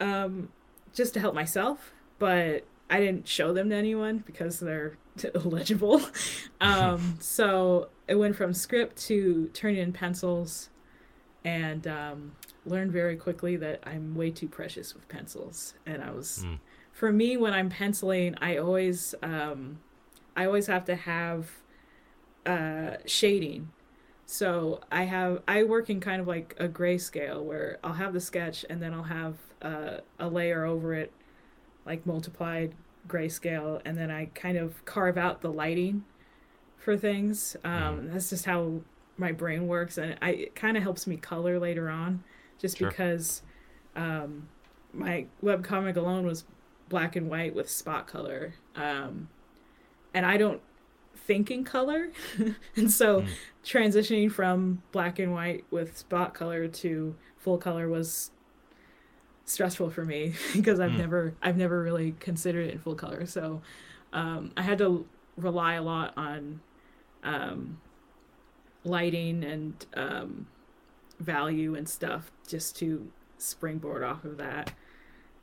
um, 0.00 0.48
just 0.92 1.14
to 1.14 1.20
help 1.20 1.34
myself, 1.34 1.92
but 2.18 2.64
I 2.90 3.00
didn't 3.00 3.26
show 3.28 3.52
them 3.52 3.70
to 3.70 3.76
anyone 3.76 4.18
because 4.26 4.60
they're 4.60 4.98
illegible. 5.34 6.02
um, 6.60 7.16
so 7.20 7.88
it 8.08 8.16
went 8.16 8.36
from 8.36 8.52
script 8.52 8.96
to 9.06 9.48
turning 9.54 9.80
in 9.80 9.92
pencils 9.92 10.68
and 11.44 11.86
um, 11.86 12.32
learned 12.64 12.92
very 12.92 13.16
quickly 13.16 13.56
that 13.56 13.80
I'm 13.86 14.14
way 14.14 14.30
too 14.30 14.48
precious 14.48 14.94
with 14.94 15.08
pencils. 15.08 15.74
And 15.86 16.02
I 16.02 16.10
was, 16.10 16.44
Mm. 16.44 16.58
for 16.92 17.12
me, 17.12 17.36
when 17.36 17.54
I'm 17.54 17.70
penciling, 17.70 18.34
I 18.40 18.56
always, 18.58 19.14
um, 19.22 19.78
I 20.36 20.46
always 20.46 20.66
have 20.66 20.84
to 20.84 20.94
have 20.94 21.50
uh, 22.44 22.98
shading 23.06 23.70
so 24.26 24.80
I 24.90 25.04
have 25.04 25.42
I 25.46 25.62
work 25.62 25.88
in 25.88 26.00
kind 26.00 26.20
of 26.20 26.26
like 26.26 26.54
a 26.58 26.68
grayscale 26.68 27.42
where 27.42 27.78
I'll 27.84 27.94
have 27.94 28.12
the 28.12 28.20
sketch 28.20 28.64
and 28.68 28.82
then 28.82 28.92
I'll 28.92 29.04
have 29.04 29.36
uh, 29.62 29.98
a 30.18 30.28
layer 30.28 30.64
over 30.64 30.94
it, 30.94 31.12
like 31.86 32.04
multiplied 32.04 32.74
grayscale, 33.08 33.80
and 33.84 33.96
then 33.96 34.10
I 34.10 34.26
kind 34.34 34.58
of 34.58 34.84
carve 34.84 35.16
out 35.16 35.42
the 35.42 35.50
lighting 35.52 36.04
for 36.76 36.96
things. 36.96 37.56
Um, 37.64 38.08
That's 38.12 38.30
just 38.30 38.44
how 38.46 38.80
my 39.16 39.30
brain 39.30 39.68
works, 39.68 39.96
and 39.96 40.18
I, 40.20 40.30
it 40.30 40.54
kind 40.56 40.76
of 40.76 40.82
helps 40.82 41.06
me 41.06 41.16
color 41.16 41.58
later 41.58 41.88
on, 41.88 42.24
just 42.58 42.78
Sure. 42.78 42.88
because 42.88 43.42
um, 43.94 44.48
my 44.92 45.26
webcomic 45.42 45.96
alone 45.96 46.26
was 46.26 46.44
black 46.88 47.14
and 47.16 47.30
white 47.30 47.54
with 47.54 47.70
spot 47.70 48.08
color, 48.08 48.54
um, 48.74 49.28
and 50.16 50.26
I 50.26 50.38
don't 50.38 50.62
think 51.28 51.50
in 51.52 51.64
color, 51.64 52.12
and 52.76 52.90
so 52.90 53.22
Mm. 53.22 53.36
transitioning 53.64 54.32
from 54.32 54.82
black 54.92 55.20
and 55.20 55.32
white 55.34 55.66
with 55.70 55.98
spot 55.98 56.34
color 56.34 56.68
to 56.68 57.16
full 57.38 57.58
color 57.58 57.88
was 57.88 58.32
stressful 59.44 59.90
for 59.90 60.04
me 60.04 60.34
because 60.54 60.80
I've 60.80 60.92
Mm. 60.92 60.98
never 60.98 61.34
I've 61.42 61.56
never 61.56 61.82
really 61.82 62.12
considered 62.12 62.68
it 62.68 62.74
in 62.74 62.78
full 62.78 62.94
color. 62.94 63.26
So 63.26 63.62
um, 64.12 64.52
I 64.56 64.62
had 64.62 64.78
to 64.78 65.08
rely 65.36 65.74
a 65.74 65.82
lot 65.82 66.14
on 66.16 66.60
um, 67.22 67.80
lighting 68.84 69.44
and 69.44 69.86
um, 69.94 70.46
value 71.20 71.74
and 71.76 71.88
stuff 71.88 72.30
just 72.48 72.76
to 72.78 73.12
springboard 73.38 74.02
off 74.04 74.24
of 74.24 74.38
that. 74.38 74.72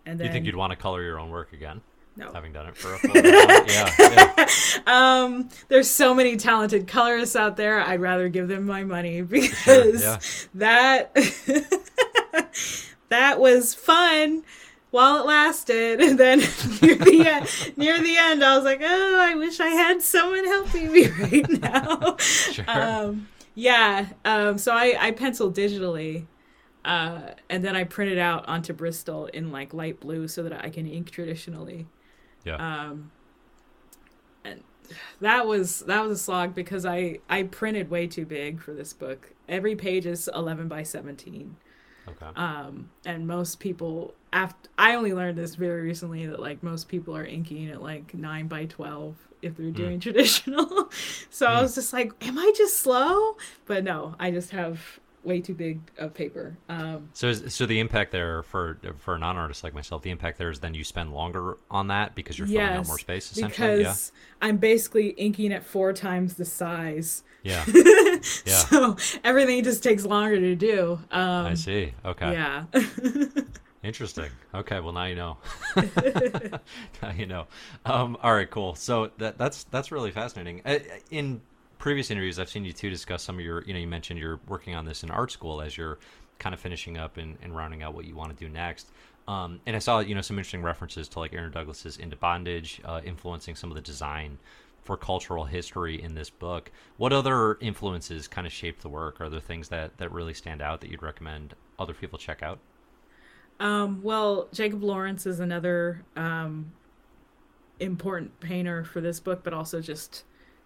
And 0.06 0.20
then 0.20 0.28
you 0.28 0.32
think 0.32 0.46
you'd 0.46 0.56
want 0.56 0.72
to 0.72 0.76
color 0.78 1.02
your 1.04 1.20
own 1.20 1.30
work 1.30 1.54
again? 1.54 1.82
No. 2.16 2.32
Having 2.32 2.54
done 2.54 2.68
it 2.68 2.78
for 2.78 2.94
a 2.94 2.98
full 3.00 3.16
yeah, 3.16 3.90
yeah. 4.00 4.48
um, 4.88 5.50
there's 5.68 5.90
so 5.90 6.14
many 6.14 6.38
talented 6.38 6.88
colorists 6.88 7.36
out 7.36 7.58
there. 7.58 7.80
I'd 7.80 8.02
rather 8.02 8.30
give 8.30 8.48
them 8.48 8.66
my 8.66 8.84
money 8.84 9.22
because 9.24 10.02
yeah. 10.02 10.20
that 10.54 11.16
that 13.10 13.40
was 13.40 13.74
fun 13.74 14.44
while 14.92 15.22
it 15.22 15.26
lasted. 15.26 16.02
And 16.02 16.20
then 16.20 16.40
near 16.82 16.96
the 16.96 17.26
end, 17.28 17.78
near 17.78 18.00
the 18.00 18.16
end, 18.16 18.44
I 18.44 18.56
was 18.56 18.64
like, 18.64 18.82
oh, 18.84 19.20
I 19.20 19.34
wish 19.36 19.60
I 19.60 19.70
had 19.70 20.02
someone 20.02 20.46
helping 20.46 20.92
me 20.92 21.08
right 21.08 21.50
now. 21.50 22.18
Sure. 22.18 22.66
Um, 22.68 23.28
yeah. 23.56 24.08
Um, 24.24 24.60
so 24.60 24.72
I, 24.72 24.96
I 25.00 25.12
penciled 25.12 25.56
digitally. 25.56 26.26
Uh, 26.86 27.32
and 27.50 27.64
then 27.64 27.76
I 27.76 27.86
print 27.86 28.12
it 28.12 28.18
out 28.18 28.48
onto 28.48 28.74
Bristol 28.74 29.28
in 29.28 29.52
like 29.52 29.74
light 29.74 30.00
blue 30.00 30.28
so 30.28 30.44
that 30.44 30.64
I 30.64 30.70
can 30.70 30.86
ink 30.86 31.12
traditionally. 31.12 31.88
Yeah. 32.44 32.56
Um, 32.56 33.12
and 34.44 34.64
that 35.22 35.48
was 35.48 35.82
that 35.82 36.04
was 36.04 36.20
a 36.20 36.22
slog 36.22 36.54
because 36.54 36.86
I 36.86 37.20
I 37.30 37.44
printed 37.44 37.90
way 37.90 38.08
too 38.08 38.26
big 38.26 38.62
for 38.62 38.74
this 38.74 38.94
book. 38.94 39.32
Every 39.48 39.76
page 39.76 40.06
is 40.06 40.30
eleven 40.34 40.68
by 40.68 40.84
seventeen. 40.84 41.58
okay. 42.08 42.28
Um, 42.36 42.90
and 43.06 43.28
most 43.28 43.60
people 43.60 44.14
after 44.32 44.70
I 44.78 44.96
only 44.96 45.14
learned 45.14 45.38
this 45.38 45.56
very 45.56 45.82
recently 45.82 46.26
that 46.26 46.40
like 46.40 46.64
most 46.64 46.88
people 46.88 47.16
are 47.16 47.26
inking 47.26 47.70
at 47.70 47.82
like 47.82 48.14
nine 48.14 48.48
by 48.48 48.66
twelve 48.66 49.16
if 49.42 49.58
they're 49.58 49.72
doing 49.72 50.00
traditional. 50.02 50.90
so 51.30 51.48
I 51.48 51.62
was 51.62 51.76
just 51.76 51.94
like, 51.94 52.12
am 52.26 52.38
I 52.38 52.52
just 52.56 52.80
slow? 52.80 53.38
But 53.66 53.84
no, 53.84 54.16
I 54.20 54.32
just 54.32 54.52
have 54.52 55.00
way 55.24 55.40
too 55.42 55.54
big 55.54 55.80
of 55.98 56.14
paper. 56.14 56.58
Um, 56.70 57.10
So, 57.14 57.28
is, 57.28 57.54
so 57.54 57.66
the 57.66 57.80
impact 57.80 58.12
there 58.12 58.44
for 58.44 58.78
for 58.98 59.16
a 59.16 59.20
non-artist 59.20 59.64
like 59.64 59.74
myself, 59.74 60.02
the 60.02 60.10
impact 60.12 60.38
there 60.38 60.50
is 60.50 60.60
then 60.60 60.74
you 60.74 60.84
spend 60.84 61.14
longer 61.14 61.58
on 61.72 61.88
that 61.88 62.16
because 62.16 62.38
you're 62.38 62.48
filling 62.48 62.62
out 62.62 62.88
more 62.88 63.00
space. 63.00 63.32
Essentially, 63.32 63.78
because 63.80 64.12
I'm 64.42 64.58
basically 64.58 65.10
inking 65.10 65.54
at 65.54 65.64
four 65.66 65.94
times 65.94 66.36
the 66.36 66.46
size. 66.46 67.24
yeah, 67.44 67.64
yeah, 67.68 67.84
yeah. 68.46 68.54
So 68.54 68.98
everything 69.24 69.64
just 69.64 69.84
takes 69.84 70.06
longer 70.06 70.40
to 70.40 70.56
do. 70.56 71.00
Um, 71.12 71.46
I 71.48 71.54
see. 71.56 71.94
Okay, 72.06 72.32
Yeah. 72.34 72.66
interesting. 73.84 74.30
Okay, 74.54 74.80
well 74.80 74.94
now 74.94 75.06
you 75.06 75.16
know. 75.16 75.38
now 77.02 77.12
you 77.16 77.26
know. 77.26 77.48
Um, 77.86 78.18
all 78.22 78.34
right, 78.34 78.50
cool. 78.50 78.76
So 78.76 79.12
that 79.18 79.38
that's 79.38 79.64
that's 79.66 79.92
really 79.92 80.12
fascinating. 80.12 80.62
Uh, 80.66 80.80
in 81.12 81.42
previous 81.84 82.10
interviews, 82.10 82.40
I've 82.40 82.50
seen 82.50 82.64
you 82.64 82.72
two 82.72 82.90
discuss 82.90 83.24
some 83.24 83.38
of 83.38 83.44
your. 83.44 83.62
You 83.66 83.74
know, 83.74 83.80
you 83.80 83.88
mentioned 83.88 84.18
you're 84.18 84.40
working 84.48 84.74
on 84.74 84.86
this 84.86 85.04
in 85.04 85.12
art 85.12 85.34
school 85.34 85.62
as 85.62 85.78
you're 85.78 86.00
kind 86.40 86.56
of 86.56 86.62
finishing 86.62 86.98
up 86.98 87.18
and, 87.18 87.38
and 87.42 87.54
rounding 87.54 87.84
out 87.84 87.94
what 87.94 88.06
you 88.06 88.16
want 88.16 88.30
to 88.30 88.46
do 88.46 88.50
next. 88.50 88.88
Um, 89.28 89.60
and 89.66 89.76
I 89.76 89.80
saw 89.80 90.00
you 90.00 90.16
know 90.16 90.22
some 90.22 90.38
interesting 90.38 90.62
references 90.62 91.10
to 91.10 91.20
like 91.20 91.34
Aaron 91.34 91.52
Douglas's 91.52 91.98
Into 91.98 92.16
Bondage, 92.16 92.80
uh, 92.86 93.02
influencing 93.04 93.56
some 93.56 93.70
of 93.70 93.76
the 93.76 93.82
design 93.82 94.38
for 94.82 94.96
cultural 94.96 95.44
history 95.44 96.02
in 96.02 96.16
this 96.16 96.30
book. 96.30 96.72
What 96.96 97.12
other 97.12 97.58
influences 97.60 98.30
kind 98.30 98.48
of 98.48 98.54
shaped 98.54 98.82
the 98.82 98.90
work? 98.90 99.20
Are 99.20 99.30
there 99.30 99.42
things 99.42 99.68
that 99.68 99.98
that 99.98 100.10
really 100.14 100.34
stand 100.34 100.62
out 100.62 100.80
that 100.80 100.90
you'd 100.90 101.04
recommend 101.04 101.54
other 101.78 101.94
people 101.94 102.18
check 102.18 102.42
out? 102.42 102.60
um, 103.60 104.02
well, 104.02 104.48
Jacob 104.54 104.84
Lawrence 104.84 105.26
is 105.26 105.42
another 105.42 106.06
um, 106.16 106.72
important 107.82 108.40
painter 108.40 108.86
for 108.86 109.02
this 109.02 109.20
book, 109.20 109.44
but 109.44 109.54
also 109.54 109.82
just 109.82 110.24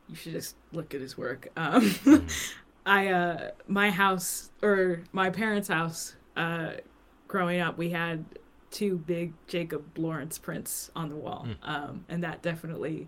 you 0.10 0.16
should 0.16 0.34
just 0.34 0.56
look 0.72 0.94
at 0.94 1.02
his 1.02 1.18
work. 1.18 1.50
Um, 1.56 1.96
I 2.86 3.08
uh, 3.08 3.52
my 3.68 3.92
house 3.92 4.50
or 4.62 5.04
my 5.12 5.30
parents' 5.30 5.68
house 5.68 6.16
uh, 6.36 6.74
growing 7.28 7.60
up, 7.60 7.78
we 7.78 7.90
had 7.90 8.26
two 8.72 8.98
big 8.98 9.34
Jacob 9.48 9.98
Lawrence 9.98 10.38
prints 10.38 10.92
on 10.96 11.10
the 11.10 11.16
wall, 11.16 11.48
um, 11.64 12.06
and 12.10 12.24
that 12.24 12.42
definitely 12.42 13.08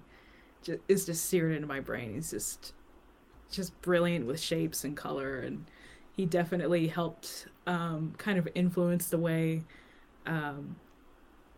ju- 0.64 0.82
is 0.88 1.06
just 1.06 1.26
seared 1.26 1.54
into 1.54 1.68
my 1.68 1.80
brain. 1.80 2.14
He's 2.14 2.32
just 2.32 2.74
just 3.52 3.80
brilliant 3.82 4.26
with 4.28 4.40
shapes 4.40 4.84
and 4.84 4.96
color, 4.96 5.40
and 5.40 5.66
he 6.16 6.26
definitely 6.26 6.88
helped 6.88 7.48
um, 7.66 8.14
kind 8.18 8.38
of 8.38 8.48
influence 8.54 9.08
the 9.08 9.18
way 9.18 9.64
um, 10.26 10.76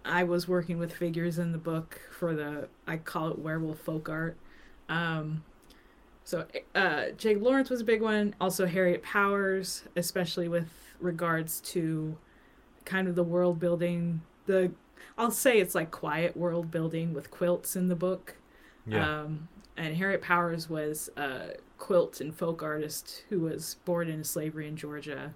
I 0.06 0.24
was 0.24 0.48
working 0.48 0.78
with 0.78 0.94
figures 0.94 1.38
in 1.38 1.52
the 1.52 1.58
book 1.58 2.00
for 2.12 2.34
the 2.34 2.70
I 2.88 2.98
call 2.98 3.30
it 3.30 3.40
werewolf 3.40 3.80
folk 3.80 4.10
art. 4.10 4.38
Um, 4.92 5.44
so 6.24 6.46
uh, 6.76 7.06
Jake 7.18 7.42
Lawrence 7.42 7.70
was 7.70 7.82
a 7.82 7.86
big 7.86 8.02
one. 8.02 8.36
Also 8.40 8.66
Harriet 8.66 9.02
Powers, 9.02 9.84
especially 9.96 10.48
with 10.48 10.70
regards 11.00 11.60
to 11.62 12.18
kind 12.86 13.08
of 13.08 13.16
the 13.16 13.24
world 13.24 13.60
building. 13.60 14.22
The 14.46 14.72
I'll 15.18 15.32
say 15.32 15.60
it's 15.60 15.76
like 15.76 15.92
quiet 15.92 16.38
world 16.38 16.70
building 16.72 17.14
with 17.14 17.32
quilts 17.32 17.76
in 17.76 17.88
the 17.88 17.96
book. 17.96 18.36
Yeah. 18.86 19.22
Um, 19.22 19.48
and 19.78 19.96
Harriet 19.96 20.22
Powers 20.22 20.70
was 20.70 21.10
a 21.18 21.56
quilt 21.78 22.22
and 22.22 22.36
folk 22.36 22.62
artist 22.62 23.24
who 23.30 23.40
was 23.40 23.78
born 23.86 24.10
into 24.10 24.24
slavery 24.24 24.68
in 24.68 24.76
Georgia. 24.76 25.34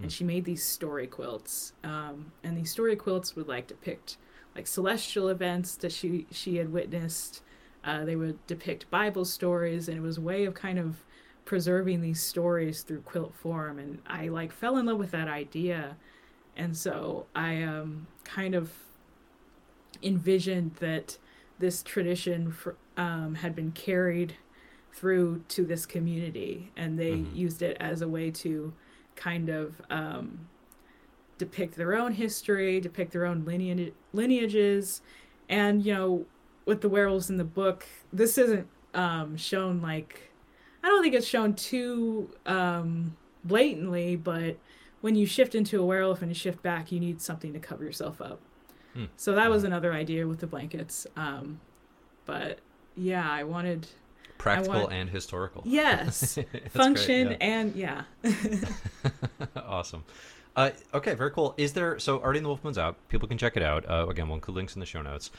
And 0.00 0.10
she 0.10 0.24
made 0.24 0.44
these 0.44 0.64
story 0.64 1.06
quilts. 1.06 1.74
Um, 1.84 2.32
and 2.42 2.58
these 2.58 2.72
story 2.72 2.96
quilts 2.96 3.36
would 3.36 3.46
like 3.46 3.68
depict 3.68 4.16
like 4.56 4.66
celestial 4.66 5.28
events 5.28 5.76
that 5.76 5.92
she 5.92 6.26
she 6.30 6.56
had 6.56 6.72
witnessed. 6.72 7.42
Uh, 7.84 8.04
they 8.04 8.16
would 8.16 8.46
depict 8.46 8.90
Bible 8.90 9.24
stories, 9.24 9.88
and 9.88 9.96
it 9.98 10.00
was 10.00 10.18
a 10.18 10.22
way 10.22 10.44
of 10.44 10.54
kind 10.54 10.78
of 10.78 11.04
preserving 11.44 12.00
these 12.00 12.22
stories 12.22 12.82
through 12.82 13.02
quilt 13.02 13.34
form. 13.34 13.78
And 13.78 14.00
I 14.06 14.28
like 14.28 14.52
fell 14.52 14.76
in 14.78 14.86
love 14.86 14.98
with 14.98 15.10
that 15.12 15.28
idea, 15.28 15.96
and 16.56 16.76
so 16.76 17.26
I 17.34 17.62
um, 17.62 18.06
kind 18.24 18.54
of 18.54 18.72
envisioned 20.02 20.74
that 20.76 21.18
this 21.58 21.82
tradition 21.82 22.50
for, 22.50 22.76
um, 22.96 23.34
had 23.36 23.54
been 23.54 23.72
carried 23.72 24.34
through 24.92 25.44
to 25.48 25.64
this 25.64 25.86
community, 25.86 26.70
and 26.76 26.98
they 26.98 27.14
Mhm. 27.14 27.32
used 27.32 27.62
it 27.62 27.76
as 27.80 28.02
a 28.02 28.08
way 28.08 28.30
to 28.30 28.72
kind 29.14 29.48
of 29.48 29.80
um, 29.90 30.48
depict 31.38 31.76
their 31.76 31.94
own 31.96 32.12
history, 32.12 32.80
depict 32.80 33.12
their 33.12 33.26
own 33.26 33.44
lineage, 33.44 33.94
lineages, 34.12 35.02
and 35.48 35.84
you 35.84 35.94
know, 35.94 36.26
with 36.64 36.80
the 36.80 36.88
werewolves 36.88 37.30
in 37.30 37.36
the 37.36 37.44
book, 37.44 37.86
this 38.12 38.38
isn't 38.38 38.66
um, 38.94 39.36
shown 39.36 39.80
like 39.80 40.30
I 40.82 40.88
don't 40.88 41.02
think 41.02 41.14
it's 41.14 41.26
shown 41.26 41.54
too 41.54 42.30
um, 42.46 43.16
blatantly, 43.44 44.16
but 44.16 44.56
when 45.00 45.14
you 45.14 45.26
shift 45.26 45.54
into 45.54 45.80
a 45.80 45.84
werewolf 45.84 46.22
and 46.22 46.30
you 46.30 46.34
shift 46.34 46.62
back, 46.62 46.90
you 46.92 47.00
need 47.00 47.20
something 47.20 47.52
to 47.52 47.58
cover 47.58 47.84
yourself 47.84 48.20
up. 48.20 48.40
Hmm. 48.94 49.04
So 49.16 49.34
that 49.34 49.50
was 49.50 49.64
another 49.64 49.92
idea 49.92 50.26
with 50.26 50.40
the 50.40 50.46
blankets. 50.46 51.06
Um, 51.16 51.60
but 52.26 52.58
yeah, 52.96 53.28
I 53.28 53.44
wanted 53.44 53.86
Practical 54.38 54.80
want- 54.82 54.92
and 54.92 55.08
historical. 55.10 55.62
yes 55.64 56.34
That's 56.34 56.50
great, 56.50 56.72
function 56.72 57.30
yeah. 57.30 57.36
and 57.40 57.76
yeah. 57.76 58.02
awesome. 59.56 60.04
Uh, 60.54 60.70
okay, 60.92 61.14
very 61.14 61.30
cool. 61.30 61.54
Is 61.56 61.72
there 61.72 61.98
so 61.98 62.20
Artie 62.20 62.38
and 62.38 62.44
the 62.44 62.48
Wolf 62.48 62.62
Moon's 62.62 62.78
out? 62.78 62.96
People 63.08 63.26
can 63.28 63.38
check 63.38 63.56
it 63.56 63.62
out. 63.62 63.88
Uh, 63.88 64.06
again, 64.08 64.28
we'll 64.28 64.34
include 64.36 64.56
links 64.56 64.74
in 64.76 64.80
the 64.80 64.86
show 64.86 65.00
notes. 65.02 65.30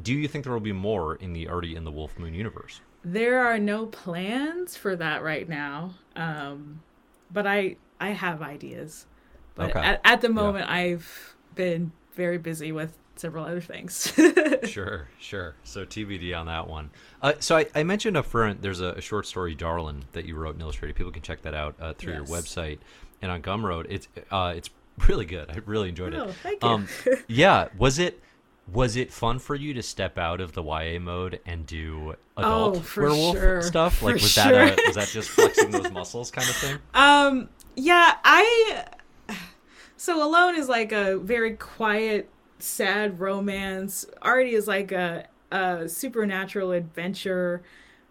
Do 0.00 0.14
you 0.14 0.26
think 0.26 0.44
there 0.44 0.52
will 0.52 0.60
be 0.60 0.72
more 0.72 1.16
in 1.16 1.34
the 1.34 1.48
Artie 1.48 1.76
and 1.76 1.86
the 1.86 1.90
Wolf 1.90 2.18
Moon 2.18 2.32
universe? 2.34 2.80
There 3.04 3.40
are 3.46 3.58
no 3.58 3.86
plans 3.86 4.76
for 4.76 4.96
that 4.96 5.22
right 5.22 5.46
now. 5.48 5.94
Um, 6.16 6.80
but 7.30 7.46
I 7.46 7.76
I 8.00 8.10
have 8.10 8.40
ideas. 8.42 9.06
But 9.54 9.70
Okay. 9.70 9.80
at, 9.80 10.00
at 10.04 10.20
the 10.22 10.28
moment 10.30 10.70
I've 10.70 11.36
been 11.54 11.92
very 12.14 12.38
busy 12.38 12.72
with 12.72 12.96
several 13.16 13.44
other 13.44 13.60
things. 13.60 14.12
sure, 14.64 15.08
sure. 15.18 15.54
So 15.64 15.84
TBD 15.84 16.38
on 16.38 16.46
that 16.46 16.66
one. 16.68 16.90
Uh, 17.20 17.34
so 17.40 17.56
I, 17.56 17.66
I 17.74 17.82
mentioned 17.82 18.16
up 18.16 18.26
front 18.26 18.62
there's 18.62 18.80
a, 18.80 18.92
a 18.92 19.00
short 19.00 19.26
story, 19.26 19.54
Darlin, 19.54 20.04
that 20.12 20.24
you 20.24 20.34
wrote 20.36 20.54
and 20.54 20.62
illustrated. 20.62 20.96
People 20.96 21.12
can 21.12 21.22
check 21.22 21.42
that 21.42 21.54
out 21.54 21.74
uh, 21.80 21.92
through 21.94 22.14
Yes. 22.14 22.28
your 22.28 22.38
website 22.38 22.78
and 23.20 23.30
on 23.30 23.42
Gumroad. 23.42 23.86
It's 23.88 24.08
uh, 24.30 24.54
it's 24.56 24.70
really 25.08 25.24
good. 25.26 25.50
I 25.50 25.58
really 25.66 25.88
enjoyed 25.90 26.14
oh, 26.14 26.24
it. 26.28 26.34
thank 26.42 26.62
you. 26.62 26.68
Um, 26.68 26.88
yeah, 27.28 27.68
was 27.78 27.98
it 27.98 28.20
was 28.72 28.96
it 28.96 29.12
fun 29.12 29.38
for 29.40 29.54
you 29.56 29.74
to 29.74 29.82
step 29.82 30.16
out 30.18 30.40
of 30.40 30.52
the 30.52 30.62
YA 30.62 30.98
mode 31.00 31.40
and 31.44 31.66
do 31.66 32.14
adult 32.36 32.76
Oh, 32.76 32.84
werewolf 33.00 33.36
sure. 33.36 33.62
stuff? 33.62 34.02
Like 34.02 34.16
For 34.18 34.22
was 34.22 34.30
sure. 34.30 34.44
that 34.52 34.78
a, 34.78 34.82
was 34.86 34.96
that 34.96 35.08
just 35.08 35.28
flexing 35.30 35.70
those 35.70 35.90
muscles 35.92 36.30
kind 36.30 36.48
of 36.48 36.54
thing? 36.56 36.78
Um, 36.94 37.48
yeah, 37.76 38.16
I. 38.24 38.84
So 39.96 40.26
Alone 40.26 40.56
is 40.56 40.68
like 40.68 40.90
a 40.92 41.16
very 41.18 41.54
quiet, 41.56 42.28
sad 42.62 43.20
romance. 43.20 44.06
Artie 44.22 44.54
is 44.54 44.66
like 44.68 44.92
a, 44.92 45.26
a 45.50 45.88
supernatural 45.88 46.72
adventure. 46.72 47.62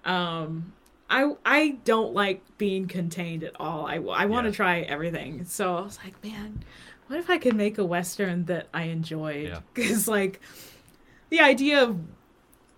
Um, 0.06 0.74
I 1.10 1.36
I 1.46 1.70
don't 1.86 2.14
like 2.14 2.42
being 2.58 2.88
contained 2.88 3.44
at 3.44 3.54
all. 3.60 3.86
I, 3.86 3.96
I 3.96 4.26
want 4.26 4.46
to 4.46 4.52
Yeah. 4.52 4.56
try 4.56 4.82
everything. 4.82 5.46
So 5.46 5.76
I 5.78 5.82
was 5.82 6.00
like, 6.04 6.22
man, 6.24 6.64
what 7.08 7.20
if 7.20 7.30
I 7.30 7.38
could 7.38 7.56
make 7.56 7.78
a 7.78 7.86
western 7.86 8.46
that 8.46 8.68
I 8.74 8.84
enjoyed? 8.84 9.50
Yeah. 9.50 9.60
Because 9.74 10.08
like 10.08 10.42
the 11.30 11.40
idea 11.42 11.84
of 11.84 12.00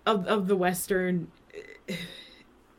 of 0.06 0.26
of 0.26 0.48
the 0.48 0.56
western 0.56 1.28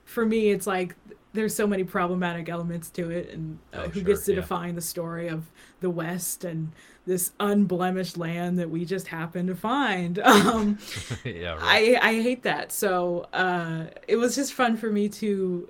for 0.05 0.25
me 0.25 0.49
it's 0.49 0.67
like 0.67 0.95
there's 1.33 1.53
so 1.55 1.67
many 1.67 1.83
problematic 1.83 2.47
elements 2.47 2.89
to 2.89 3.09
it 3.09 3.29
and 3.29 3.59
uh, 3.73 3.85
Oh, 3.85 3.89
who 3.89 4.01
sure, 4.01 4.03
gets 4.03 4.25
to 4.25 4.33
yeah. 4.33 4.35
define 4.35 4.75
the 4.75 4.81
story 4.81 5.27
of 5.27 5.51
the 5.81 5.89
west 5.89 6.43
and 6.45 6.71
this 7.05 7.31
unblemished 7.39 8.17
land 8.17 8.57
that 8.59 8.69
we 8.69 8.85
just 8.85 9.07
happen 9.07 9.47
to 9.47 9.55
find 9.55 10.19
um 10.23 10.77
yeah, 11.23 11.53
right. 11.53 11.97
I, 12.01 12.09
I 12.09 12.21
hate 12.21 12.43
that. 12.43 12.71
So 12.71 13.27
uh, 13.33 13.85
it 14.07 14.17
was 14.17 14.35
just 14.35 14.53
fun 14.53 14.77
for 14.77 14.91
me 14.91 15.09
to 15.09 15.69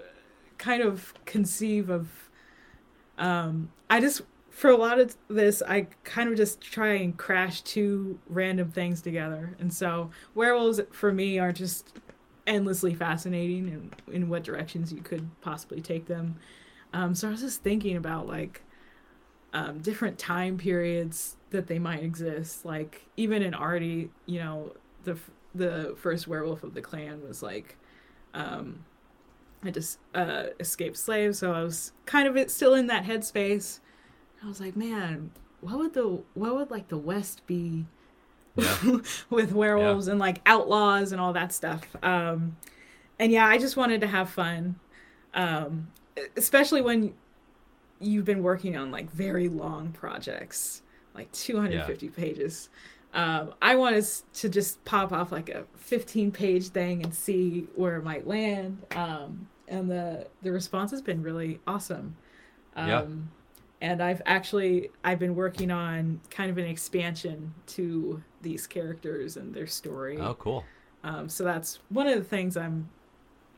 kind 0.57 0.81
of 0.81 1.13
conceive 1.25 1.89
of. 1.89 2.09
Um, 3.17 3.71
I 3.89 4.01
just 4.01 4.21
for 4.49 4.69
a 4.69 4.77
lot 4.77 4.99
of 4.99 5.15
this, 5.29 5.61
I 5.67 5.87
kind 6.03 6.29
of 6.29 6.37
just 6.37 6.61
try 6.61 6.93
and 6.93 7.17
crash 7.17 7.61
two 7.61 8.19
random 8.27 8.71
things 8.71 9.01
together, 9.01 9.55
and 9.59 9.73
so 9.73 10.11
werewolves 10.33 10.81
for 10.91 11.11
me 11.11 11.39
are 11.39 11.51
just 11.51 11.99
endlessly 12.47 12.93
fascinating 12.93 13.67
in, 14.07 14.13
in 14.13 14.29
what 14.29 14.43
directions 14.43 14.93
you 14.93 15.01
could 15.01 15.29
possibly 15.41 15.81
take 15.81 16.05
them. 16.05 16.37
Um, 16.93 17.15
so 17.15 17.27
I 17.27 17.31
was 17.31 17.41
just 17.41 17.63
thinking 17.63 17.97
about 17.97 18.27
like 18.27 18.61
um, 19.55 19.79
different 19.79 20.19
time 20.19 20.57
periods 20.57 21.37
that 21.51 21.67
they 21.67 21.79
might 21.79 22.03
exist. 22.03 22.65
Like 22.65 23.05
even 23.15 23.41
in 23.41 23.53
Artie, 23.53 24.11
you 24.25 24.39
know, 24.39 24.73
the 25.05 25.17
the 25.55 25.95
first 25.97 26.27
werewolf 26.27 26.63
of 26.63 26.73
the 26.73 26.81
clan 26.81 27.25
was 27.25 27.41
like, 27.41 27.77
um, 28.33 28.83
I 29.63 29.71
just 29.71 29.99
uh, 30.13 30.47
escaped 30.59 30.97
slave, 30.97 31.37
so 31.37 31.53
I 31.53 31.63
was 31.63 31.93
kind 32.05 32.27
of 32.27 32.51
still 32.51 32.73
in 32.75 32.87
that 32.87 33.05
headspace. 33.05 33.79
I 34.43 34.47
was 34.47 34.59
like, 34.59 34.75
man, 34.75 35.31
what 35.61 35.77
would 35.79 35.93
the 35.93 36.21
what 36.33 36.53
would 36.55 36.69
like 36.69 36.89
the 36.89 36.97
West 36.97 37.47
be 37.47 37.85
Yeah. 38.55 38.97
with 39.29 39.53
werewolves 39.53 40.07
and 40.09 40.19
like 40.19 40.41
outlaws 40.45 41.13
and 41.13 41.21
all 41.21 41.33
that 41.33 41.53
stuff. 41.53 41.81
Um, 42.03 42.57
and 43.17 43.31
yeah, 43.31 43.47
I 43.47 43.57
just 43.57 43.77
wanted 43.77 44.01
to 44.01 44.07
have 44.07 44.29
fun, 44.29 44.75
um, 45.33 45.87
especially 46.35 46.81
when 46.81 47.13
you've 47.99 48.25
been 48.25 48.43
working 48.43 48.75
on 48.77 48.91
like 48.91 49.09
very 49.11 49.47
long 49.49 49.91
projects, 49.91 50.81
like 51.13 51.31
250 51.31 52.09
pages. 52.09 52.69
Um, 53.13 53.53
I 53.61 53.75
want 53.75 53.95
us 53.95 54.23
to 54.35 54.49
just 54.49 54.83
pop 54.83 55.13
off 55.13 55.31
like 55.31 55.49
a 55.49 55.65
15 55.77 56.31
page 56.31 56.67
thing 56.69 57.01
and 57.03 57.13
see 57.13 57.67
where 57.75 57.95
it 57.95 58.03
might 58.03 58.27
land. 58.27 58.83
Um, 58.95 59.47
and 59.67 59.89
the 59.89 60.27
the 60.41 60.51
response 60.51 60.91
has 60.91 61.01
been 61.01 61.23
really 61.23 61.59
awesome. 61.65 62.15
Um, 62.75 62.87
Yeah. 62.89 63.05
And 63.81 64.01
I've 64.01 64.21
actually 64.25 64.89
I've 65.03 65.19
been 65.19 65.35
working 65.35 65.69
on 65.69 66.21
kind 66.29 66.49
of 66.49 66.57
an 66.57 66.65
expansion 66.65 67.53
to 67.67 68.23
these 68.41 68.67
characters 68.67 69.37
and 69.37 69.53
their 69.53 69.67
story. 69.67 70.17
Oh, 70.17 70.33
cool. 70.35 70.63
Um, 71.03 71.29
so 71.29 71.43
that's 71.43 71.79
one 71.89 72.07
of 72.07 72.15
the 72.17 72.23
things 72.23 72.57
I'm 72.57 72.89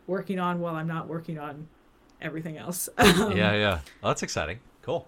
working 0.06 0.40
on 0.40 0.60
while 0.60 0.76
I'm 0.76 0.88
not 0.88 1.08
working 1.08 1.40
on 1.40 1.68
everything 2.22 2.58
else. 2.58 2.90
Um, 2.98 3.36
yeah, 3.36 3.54
yeah. 3.54 3.80
Oh, 4.04 4.10
that's 4.10 4.24
exciting. 4.24 4.60
Cool. 4.82 5.08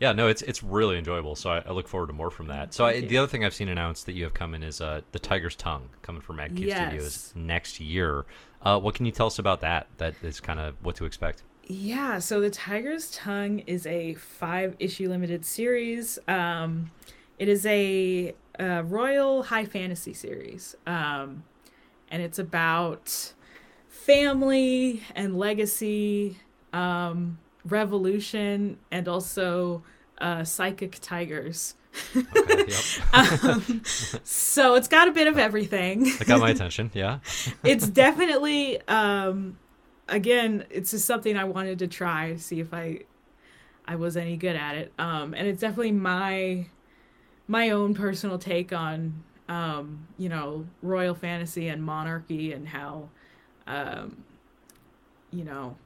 Yeah, 0.00 0.12
no, 0.12 0.28
it's 0.28 0.42
it's 0.42 0.62
really 0.62 0.98
enjoyable. 0.98 1.36
So 1.36 1.50
I, 1.50 1.58
I 1.60 1.70
look 1.70 1.88
forward 1.88 2.08
to 2.08 2.12
more 2.12 2.30
from 2.30 2.48
that. 2.48 2.74
So 2.74 2.84
I, 2.84 3.00
the 3.00 3.16
other 3.18 3.28
thing 3.28 3.44
I've 3.44 3.54
seen 3.54 3.68
announced 3.68 4.06
that 4.06 4.12
you 4.12 4.24
have 4.24 4.34
coming 4.34 4.62
is 4.62 4.80
uh, 4.80 5.02
the 5.12 5.18
Tiger's 5.18 5.54
Tongue 5.56 5.88
coming 6.02 6.20
from 6.20 6.36
Mad 6.36 6.56
Cave 6.56 6.72
Studios 6.74 7.32
next 7.36 7.80
year. 7.80 8.26
Uh, 8.62 8.78
what 8.80 8.94
can 8.94 9.06
you 9.06 9.12
tell 9.12 9.26
us 9.26 9.38
about 9.38 9.60
that? 9.60 9.86
That 9.98 10.14
is 10.22 10.40
kind 10.40 10.58
of 10.58 10.74
what 10.82 10.96
to 10.96 11.04
expect. 11.04 11.42
Yeah, 11.66 12.18
so 12.18 12.40
the 12.40 12.50
Tiger's 12.50 13.10
Tongue 13.12 13.60
is 13.60 13.86
a 13.86 14.14
five 14.14 14.76
issue 14.78 15.08
limited 15.08 15.44
series. 15.44 16.18
Um, 16.28 16.90
it 17.38 17.48
is 17.48 17.64
a, 17.64 18.34
uh 18.60 18.82
royal 18.84 19.44
high 19.44 19.64
fantasy 19.64 20.12
series, 20.12 20.76
um, 20.86 21.44
and 22.10 22.22
it's 22.22 22.38
about 22.38 23.32
family 23.94 25.02
and 25.14 25.38
legacy, 25.38 26.36
um, 26.72 27.38
revolution, 27.64 28.78
and 28.90 29.08
also 29.08 29.82
uh, 30.18 30.44
psychic 30.44 30.98
tigers. 31.00 31.74
Okay, 32.14 32.64
yep. 32.68 32.80
Um, 33.44 33.82
so 34.24 34.74
it's 34.74 34.88
got 34.88 35.06
a 35.06 35.12
bit 35.12 35.28
of 35.28 35.38
everything. 35.38 36.04
that 36.18 36.26
got 36.26 36.40
my 36.40 36.50
attention. 36.50 36.90
Yeah. 36.92 37.20
it's 37.64 37.86
definitely 37.86 38.80
um 38.88 39.56
again 40.08 40.66
it's 40.68 40.90
just 40.90 41.06
something 41.06 41.34
i 41.34 41.44
wanted 41.44 41.78
to 41.78 41.86
try 41.86 42.32
to 42.32 42.38
see 42.38 42.60
if 42.60 42.74
i 42.74 42.98
i 43.86 43.96
was 43.96 44.18
any 44.18 44.36
good 44.36 44.54
at 44.54 44.74
it 44.74 44.92
um 44.98 45.32
and 45.32 45.48
it's 45.48 45.60
definitely 45.60 45.92
my 45.92 46.66
my 47.48 47.70
own 47.70 47.94
personal 47.94 48.38
take 48.38 48.70
on 48.70 49.24
um 49.48 50.06
you 50.18 50.28
know 50.28 50.66
royal 50.82 51.14
fantasy 51.14 51.68
and 51.68 51.82
monarchy 51.82 52.52
and 52.52 52.68
how 52.68 53.08
um 53.66 54.24
you 55.30 55.44
know 55.44 55.76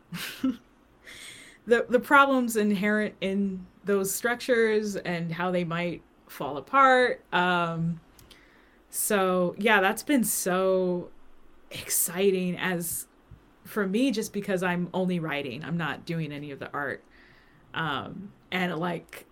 the 1.66 1.86
the 1.88 2.00
problems 2.00 2.56
inherent 2.56 3.14
in 3.20 3.66
those 3.84 4.12
structures 4.12 4.96
and 4.96 5.32
how 5.32 5.50
they 5.50 5.64
might 5.64 6.02
fall 6.26 6.56
apart. 6.56 7.22
Um 7.32 8.00
so 8.90 9.54
yeah 9.58 9.80
that's 9.80 10.02
been 10.02 10.24
so 10.24 11.10
exciting 11.70 12.56
as 12.56 13.06
for 13.64 13.86
me 13.86 14.10
just 14.10 14.32
because 14.32 14.62
i'm 14.62 14.88
only 14.94 15.20
writing. 15.20 15.62
I'm 15.64 15.76
not 15.76 16.06
doing 16.06 16.32
any 16.32 16.50
of 16.50 16.58
the 16.58 16.70
art. 16.72 17.02
Um 17.74 18.32
and 18.50 18.74
like 18.76 19.26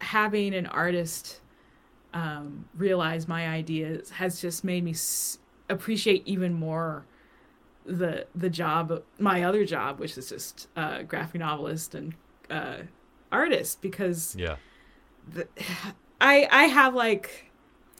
having 0.00 0.54
an 0.54 0.66
artist 0.66 1.40
um 2.14 2.64
realize 2.76 3.28
my 3.28 3.48
ideas 3.48 4.10
has 4.10 4.40
just 4.40 4.64
made 4.64 4.84
me 4.84 4.92
s- 4.92 5.38
appreciate 5.68 6.22
even 6.26 6.52
more 6.54 7.04
the 7.84 8.26
the 8.34 8.50
job 8.50 9.02
my 9.18 9.42
other 9.42 9.64
job 9.64 9.98
which 9.98 10.16
is 10.18 10.28
just 10.28 10.68
uh 10.76 11.02
graphic 11.02 11.40
novelist 11.40 11.94
and 11.94 12.14
uh 12.50 12.78
artist 13.32 13.80
because 13.80 14.36
Yeah. 14.38 14.56
the, 15.32 15.48
I 16.20 16.46
I 16.50 16.64
have 16.64 16.94
like 16.94 17.50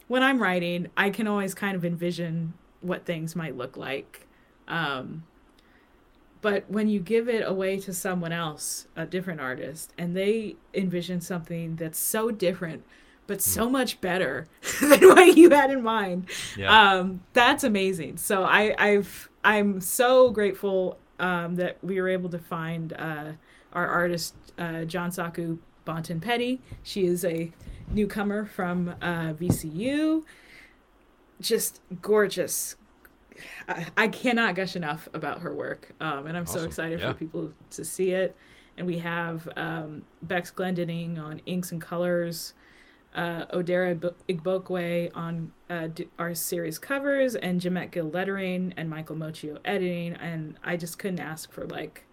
when 0.09 0.25
I'm 0.25 0.43
writing, 0.43 0.89
I 0.97 1.11
can 1.11 1.29
always 1.29 1.55
kind 1.55 1.77
of 1.77 1.85
envision 1.85 2.55
what 2.81 3.07
things 3.07 3.37
might 3.37 3.57
look 3.57 3.77
like. 3.77 4.27
Um, 4.67 5.23
but 6.43 6.69
when 6.69 6.89
you 6.89 6.99
give 6.99 7.29
it 7.29 7.47
away 7.47 7.79
to 7.79 7.93
someone 7.95 8.33
else, 8.33 8.89
a 8.97 9.07
different 9.07 9.41
artist, 9.41 9.93
and 9.97 10.17
they 10.17 10.57
envision 10.75 11.21
something 11.21 11.77
that's 11.77 11.99
so 11.99 12.33
different 12.33 12.85
but 13.31 13.41
so 13.41 13.71
much 13.71 14.01
better 14.01 14.49
than 14.81 15.01
what 15.09 15.37
you 15.37 15.51
had 15.51 15.71
in 15.71 15.83
mind, 15.85 16.29
Yeah. 16.57 16.95
um, 16.95 17.23
that's 17.33 17.63
amazing. 17.63 18.17
So 18.17 18.43
I, 18.43 18.75
I've 18.77 19.29
I'm 19.45 19.81
so 19.81 20.31
grateful 20.33 20.99
um, 21.21 21.55
that 21.55 21.79
we 21.81 22.01
were 22.01 22.09
able 22.09 22.29
to 22.31 22.41
find 22.41 22.93
uh, 22.93 23.33
our 23.73 23.87
artist 23.87 24.35
uh, 24.59 24.83
John 24.85 25.13
Saku 25.13 25.59
Bonton 25.85 26.19
Petty. 26.21 26.61
She 26.83 27.07
is 27.07 27.25
a 27.25 27.53
newcomer 27.89 28.45
from 28.47 28.97
uh, 29.01 29.33
VCU. 29.35 30.25
Just 31.41 31.81
gorgeous. 32.03 32.75
I, 33.69 33.87
I 33.97 34.09
cannot 34.09 34.57
gush 34.57 34.75
enough 34.75 35.09
about 35.15 35.41
her 35.43 35.55
work, 35.55 35.93
um, 36.01 36.27
and 36.27 36.37
I'm 36.37 36.47
so 36.47 36.65
excited 36.65 36.99
Yeah. 36.99 37.13
for 37.13 37.19
people 37.19 37.53
to 37.71 37.85
see 37.85 38.11
it. 38.11 38.35
And 38.77 38.87
we 38.89 38.99
have 38.99 39.49
um, 39.57 40.03
Bex 40.21 40.51
Glendining 40.51 41.17
on 41.19 41.41
inks 41.47 41.71
and 41.71 41.81
colors 41.81 42.55
uh, 43.15 43.47
Odera 43.47 43.97
Igbokwe 44.29 45.11
on 45.15 45.53
uh, 45.69 45.89
our 46.19 46.35
series 46.35 46.79
covers, 46.79 47.35
and 47.35 47.61
Jeanette 47.61 47.91
Gill 47.91 48.11
lettering, 48.11 48.73
and 48.77 48.89
Michael 48.89 49.17
Mochio 49.17 49.59
editing. 49.65 50.15
And 50.15 50.59
I 50.63 50.77
just 50.77 50.99
couldn't 50.99 51.21
ask 51.21 51.51
for 51.53 51.67
like 51.67 52.05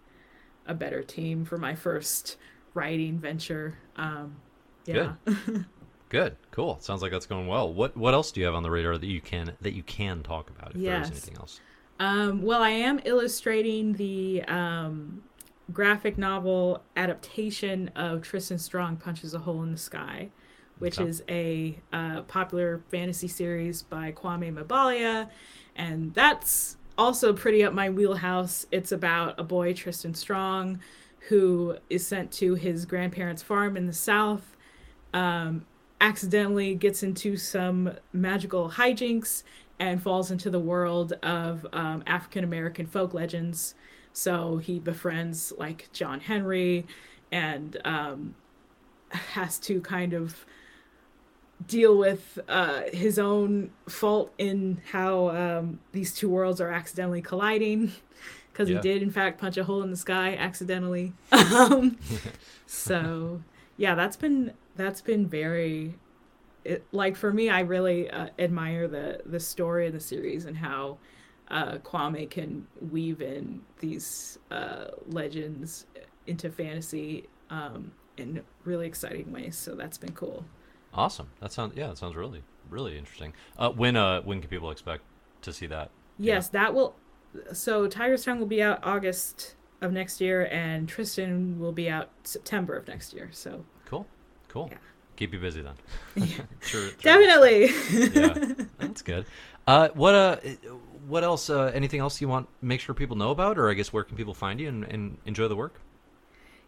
a 0.66 0.74
better 0.74 1.02
team 1.02 1.44
for 1.44 1.56
my 1.56 1.74
first 1.74 2.36
writing 2.74 3.18
venture. 3.18 3.78
Um, 3.96 4.36
yeah. 4.86 5.14
Good. 6.08 6.36
Cool. 6.50 6.78
Sounds 6.80 7.02
like 7.02 7.12
that's 7.12 7.26
going 7.26 7.46
well. 7.46 7.72
What 7.72 7.96
What 7.96 8.14
else 8.14 8.32
do 8.32 8.40
you 8.40 8.46
have 8.46 8.54
on 8.54 8.62
the 8.62 8.70
radar 8.70 8.96
that 8.98 9.06
you 9.06 9.20
can 9.20 9.52
that 9.60 9.74
you 9.74 9.82
can 9.82 10.22
talk 10.22 10.50
about? 10.50 10.70
If 10.74 10.80
Yes. 10.80 11.10
anything 11.10 11.36
else. 11.36 11.60
Um, 12.00 12.42
well, 12.42 12.62
I 12.62 12.70
am 12.70 13.00
illustrating 13.04 13.92
the 13.94 14.42
um, 14.44 15.22
graphic 15.72 16.16
novel 16.16 16.82
adaptation 16.96 17.88
of 17.94 18.22
Tristan 18.22 18.58
Strong 18.58 18.96
Punches 18.98 19.34
a 19.34 19.40
Hole 19.40 19.62
in 19.62 19.72
the 19.72 19.78
Sky, 19.78 20.30
which 20.78 20.98
Okay. 20.98 21.08
is 21.08 21.22
a 21.28 21.78
uh, 21.92 22.22
popular 22.22 22.82
fantasy 22.90 23.28
series 23.28 23.82
by 23.82 24.12
Kwame 24.12 24.52
Mbalia. 24.52 25.28
And 25.76 26.12
that's 26.14 26.76
also 26.96 27.32
pretty 27.32 27.62
up 27.64 27.72
my 27.72 27.90
wheelhouse. 27.90 28.66
It's 28.70 28.92
about 28.92 29.38
a 29.38 29.44
boy, 29.44 29.72
Tristan 29.72 30.14
Strong, 30.14 30.80
who 31.28 31.76
is 31.90 32.06
sent 32.06 32.32
to 32.32 32.54
his 32.54 32.84
grandparents' 32.84 33.42
farm 33.42 33.76
in 33.76 33.86
the 33.86 33.92
South. 33.92 34.56
Um, 35.14 35.64
accidentally 36.00 36.74
gets 36.74 37.02
into 37.02 37.36
some 37.36 37.90
magical 38.12 38.70
hijinks 38.70 39.42
and 39.80 40.02
falls 40.02 40.30
into 40.30 40.48
the 40.50 40.58
world 40.60 41.12
of 41.22 41.66
um, 41.72 42.02
African 42.06 42.44
American 42.44 42.86
folk 42.86 43.14
legends. 43.14 43.74
So 44.12 44.58
he 44.58 44.78
befriends 44.78 45.52
like 45.58 45.88
John 45.92 46.20
Henry 46.20 46.86
and 47.30 47.76
um, 47.84 48.34
has 49.10 49.58
to 49.60 49.80
kind 49.80 50.12
of 50.12 50.44
deal 51.66 51.96
with 51.96 52.38
uh, 52.48 52.82
his 52.92 53.18
own 53.18 53.70
fault 53.88 54.32
in 54.38 54.80
how 54.92 55.28
um, 55.30 55.80
these 55.92 56.14
two 56.14 56.28
worlds 56.28 56.60
are 56.60 56.70
accidentally 56.70 57.22
colliding. 57.22 57.92
Because 58.52 58.70
Yeah. 58.70 58.76
he 58.78 58.82
did 58.82 59.02
in 59.04 59.10
fact 59.12 59.40
punch 59.40 59.56
a 59.56 59.62
hole 59.62 59.84
in 59.84 59.90
the 59.92 59.96
sky 59.96 60.34
accidentally. 60.34 61.12
Um, 61.32 61.96
so 62.66 63.40
yeah 63.76 63.94
that's 63.94 64.16
been 64.16 64.52
that's 64.74 65.00
been 65.00 65.28
very 65.28 65.94
it, 66.64 66.84
like 66.90 67.14
for 67.14 67.32
me 67.32 67.48
i 67.48 67.60
really 67.60 68.10
uh, 68.10 68.30
admire 68.36 68.88
the 68.88 69.20
the 69.24 69.38
story 69.38 69.86
of 69.86 69.92
the 69.92 70.00
series 70.00 70.44
and 70.44 70.56
how 70.56 70.98
uh, 71.50 71.76
kwame 71.78 72.28
can 72.28 72.66
weave 72.90 73.22
in 73.22 73.62
these 73.78 74.38
uh, 74.50 74.86
legends 75.06 75.86
into 76.26 76.50
fantasy 76.50 77.28
um, 77.50 77.92
in 78.16 78.42
really 78.64 78.86
exciting 78.86 79.32
ways. 79.32 79.56
So 79.56 79.74
that's 79.74 79.96
been 79.98 80.12
cool 80.12 80.44
Awesome. 80.94 81.30
That 81.40 81.52
sounds 81.52 81.74
yeah. 81.76 81.88
That 81.88 81.98
sounds 81.98 82.16
really 82.16 82.42
really 82.70 82.98
interesting. 82.98 83.32
Uh, 83.58 83.70
when 83.70 83.96
uh 83.96 84.22
when 84.22 84.40
can 84.40 84.50
people 84.50 84.70
expect 84.70 85.02
to 85.42 85.52
see 85.52 85.66
that? 85.66 85.90
Yes, 86.18 86.48
that 86.48 86.74
will. 86.74 86.96
So 87.52 87.86
Tiger's 87.86 88.24
Tongue 88.24 88.38
will 88.38 88.46
be 88.46 88.62
out 88.62 88.80
August 88.82 89.54
of 89.80 89.92
next 89.92 90.20
year, 90.20 90.48
and 90.50 90.88
Tristan 90.88 91.60
will 91.60 91.72
be 91.72 91.88
out 91.88 92.10
September 92.24 92.74
of 92.76 92.88
next 92.88 93.12
year. 93.12 93.28
So 93.32 93.64
Cool. 93.84 94.06
Cool. 94.48 94.68
Yeah. 94.72 94.78
Keep 95.16 95.34
you 95.34 95.40
busy 95.40 95.62
then. 95.62 95.74
Yeah. 96.16 96.26
sure, 96.60 96.88
sure. 96.88 96.90
definitely. 97.02 97.66
yeah, 98.20 98.54
that's 98.78 99.02
good. 99.02 99.26
Uh, 99.66 99.88
what 99.94 100.14
uh, 100.14 100.36
what 101.06 101.24
else? 101.24 101.50
Uh, 101.50 101.70
anything 101.74 102.00
else 102.00 102.20
you 102.20 102.28
want? 102.28 102.48
Make 102.62 102.80
sure 102.80 102.94
people 102.94 103.16
know 103.16 103.30
about, 103.30 103.58
or 103.58 103.70
I 103.70 103.74
guess 103.74 103.92
where 103.92 104.04
can 104.04 104.16
people 104.16 104.34
find 104.34 104.60
you 104.60 104.68
and, 104.68 104.84
and 104.84 105.18
enjoy 105.26 105.48
the 105.48 105.56
work? 105.56 105.80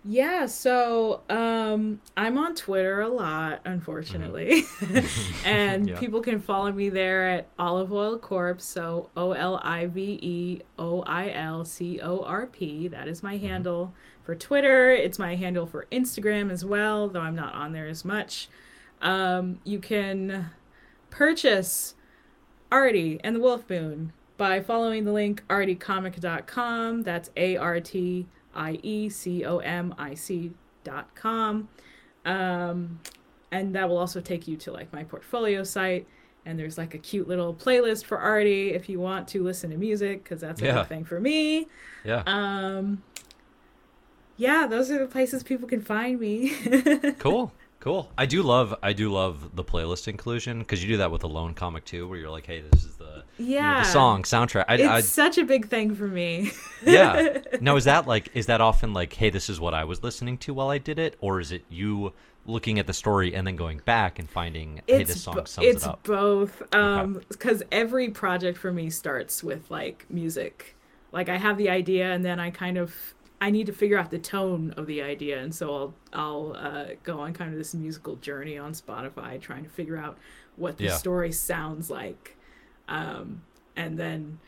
Yeah. 0.04 0.46
So 0.46 1.20
um, 1.28 2.00
I'm 2.16 2.38
on 2.38 2.54
Twitter 2.54 3.00
a 3.02 3.08
lot, 3.08 3.60
unfortunately, 3.64 4.64
and 5.44 5.88
Yeah. 5.88 5.98
people 5.98 6.20
can 6.20 6.40
follow 6.40 6.72
me 6.72 6.88
there 6.88 7.28
at 7.28 7.48
Olive 7.58 7.92
Oil 7.92 8.18
Corp. 8.18 8.60
So 8.60 9.10
O 9.16 9.32
L 9.32 9.60
I 9.62 9.86
V 9.86 10.18
E 10.22 10.60
O 10.78 11.02
I 11.02 11.30
L 11.32 11.64
C 11.64 12.00
O 12.00 12.20
R 12.22 12.46
P. 12.46 12.88
That 12.88 13.08
is 13.08 13.22
my 13.22 13.36
handle 13.36 13.92
for 14.24 14.34
Twitter. 14.34 14.90
It's 14.92 15.18
my 15.18 15.36
handle 15.36 15.66
for 15.66 15.86
Instagram 15.92 16.50
as 16.50 16.64
well, 16.64 17.08
though 17.08 17.20
I'm 17.20 17.36
not 17.36 17.54
on 17.54 17.72
there 17.72 17.86
as 17.88 18.04
much. 18.04 18.48
Um, 19.02 19.60
you 19.64 19.78
can 19.78 20.50
purchase 21.10 21.94
Artie 22.70 23.18
and 23.24 23.36
the 23.36 23.40
Wolf 23.40 23.68
Moon 23.68 24.12
by 24.36 24.60
following 24.60 25.04
the 25.04 25.12
link 25.12 25.42
artiecomic.com. 25.48 27.02
That's 27.02 27.30
A 27.36 27.56
R 27.56 27.80
T 27.80 28.26
I 28.54 28.78
E 28.82 29.08
C 29.08 29.44
O 29.44 29.58
M 29.58 29.94
I 29.98 30.14
C 30.14 30.52
dot 30.84 31.14
com. 31.14 31.68
Um, 32.24 33.00
and 33.52 33.74
that 33.74 33.88
will 33.88 33.98
also 33.98 34.20
take 34.20 34.46
you 34.46 34.56
to 34.58 34.72
like 34.72 34.92
my 34.92 35.04
portfolio 35.04 35.62
site. 35.64 36.06
And 36.46 36.58
there's 36.58 36.78
like 36.78 36.94
a 36.94 36.98
cute 36.98 37.28
little 37.28 37.52
playlist 37.52 38.04
for 38.06 38.18
Artie 38.18 38.70
if 38.70 38.88
you 38.88 38.98
want 38.98 39.28
to 39.28 39.42
listen 39.42 39.70
to 39.70 39.76
music, 39.76 40.24
because 40.24 40.40
that's 40.40 40.62
a 40.62 40.64
Yeah. 40.64 40.78
big 40.80 40.86
thing 40.88 41.04
for 41.04 41.20
me. 41.20 41.68
Yeah. 42.04 42.22
Um, 42.26 43.02
yeah, 44.36 44.66
those 44.66 44.90
are 44.90 44.98
the 44.98 45.06
places 45.06 45.42
people 45.42 45.68
can 45.68 45.82
find 45.82 46.18
me. 46.18 46.50
cool. 47.18 47.52
Cool. 47.80 48.10
I 48.18 48.26
do 48.26 48.42
love 48.42 48.74
I 48.82 48.92
do 48.92 49.10
love 49.10 49.54
the 49.56 49.64
playlist 49.64 50.06
inclusion 50.08 50.58
because 50.60 50.82
you 50.82 50.88
do 50.88 50.96
that 50.98 51.10
with 51.10 51.24
a 51.24 51.26
lone 51.26 51.54
comic 51.54 51.84
too, 51.84 52.06
where 52.08 52.18
you're 52.18 52.30
like, 52.30 52.46
hey, 52.46 52.62
this 52.70 52.84
is 52.84 52.96
the 53.40 53.50
you 53.52 53.60
know, 53.60 53.62
Yeah. 53.62 53.78
the 53.82 53.84
song 53.88 54.22
soundtrack. 54.22 54.64
I, 54.68 54.74
it's 54.74 54.88
I 54.88 55.00
such 55.00 55.38
a 55.38 55.44
big 55.44 55.68
thing 55.68 55.94
for 55.94 56.06
me. 56.08 56.52
yeah. 56.84 57.38
Now 57.60 57.76
is 57.76 57.84
that 57.84 58.06
like 58.06 58.30
is 58.34 58.46
that 58.46 58.60
often 58.60 58.92
like, 58.92 59.12
hey, 59.12 59.30
this 59.30 59.50
is 59.50 59.60
what 59.60 59.74
I 59.74 59.84
was 59.84 60.02
listening 60.02 60.38
to 60.38 60.54
while 60.54 60.70
I 60.70 60.78
did 60.78 60.98
it, 60.98 61.16
or 61.20 61.40
is 61.40 61.52
it 61.52 61.64
you 61.68 62.12
looking 62.46 62.78
at 62.78 62.86
the 62.86 62.92
story 62.94 63.34
and 63.34 63.46
then 63.46 63.54
going 63.56 63.78
back 63.84 64.18
and 64.18 64.28
finding, 64.28 64.80
hey, 64.86 65.02
this 65.04 65.22
song 65.22 65.44
sums 65.46 65.66
it's 65.66 65.84
it 65.84 65.88
up? 65.88 66.02
both 66.04 66.62
um 66.74 67.20
because 67.28 67.62
every 67.70 68.08
project 68.10 68.56
for 68.56 68.72
me 68.72 68.88
starts 68.88 69.44
with 69.44 69.70
like 69.70 70.06
music 70.08 70.74
like 71.12 71.28
i 71.28 71.36
have 71.36 71.58
the 71.58 71.68
idea 71.68 72.10
and 72.12 72.24
then 72.24 72.40
i 72.40 72.50
kind 72.50 72.78
of 72.78 72.94
i 73.42 73.50
need 73.50 73.66
to 73.66 73.72
figure 73.74 73.98
out 73.98 74.10
the 74.10 74.18
tone 74.18 74.72
of 74.78 74.86
the 74.86 75.02
idea 75.02 75.38
and 75.38 75.54
so 75.54 75.74
i'll 75.74 75.94
i'll 76.14 76.56
uh, 76.56 76.84
go 77.04 77.20
on 77.20 77.34
kind 77.34 77.52
of 77.52 77.58
this 77.58 77.74
musical 77.74 78.16
journey 78.16 78.56
on 78.56 78.72
spotify 78.72 79.38
trying 79.38 79.62
to 79.62 79.70
figure 79.70 79.98
out 79.98 80.16
what 80.56 80.78
the 80.78 80.84
Yeah. 80.84 80.96
story 80.96 81.32
sounds 81.32 81.90
like 81.90 82.36
um 82.90 83.40
and 83.76 83.98
then 83.98 84.38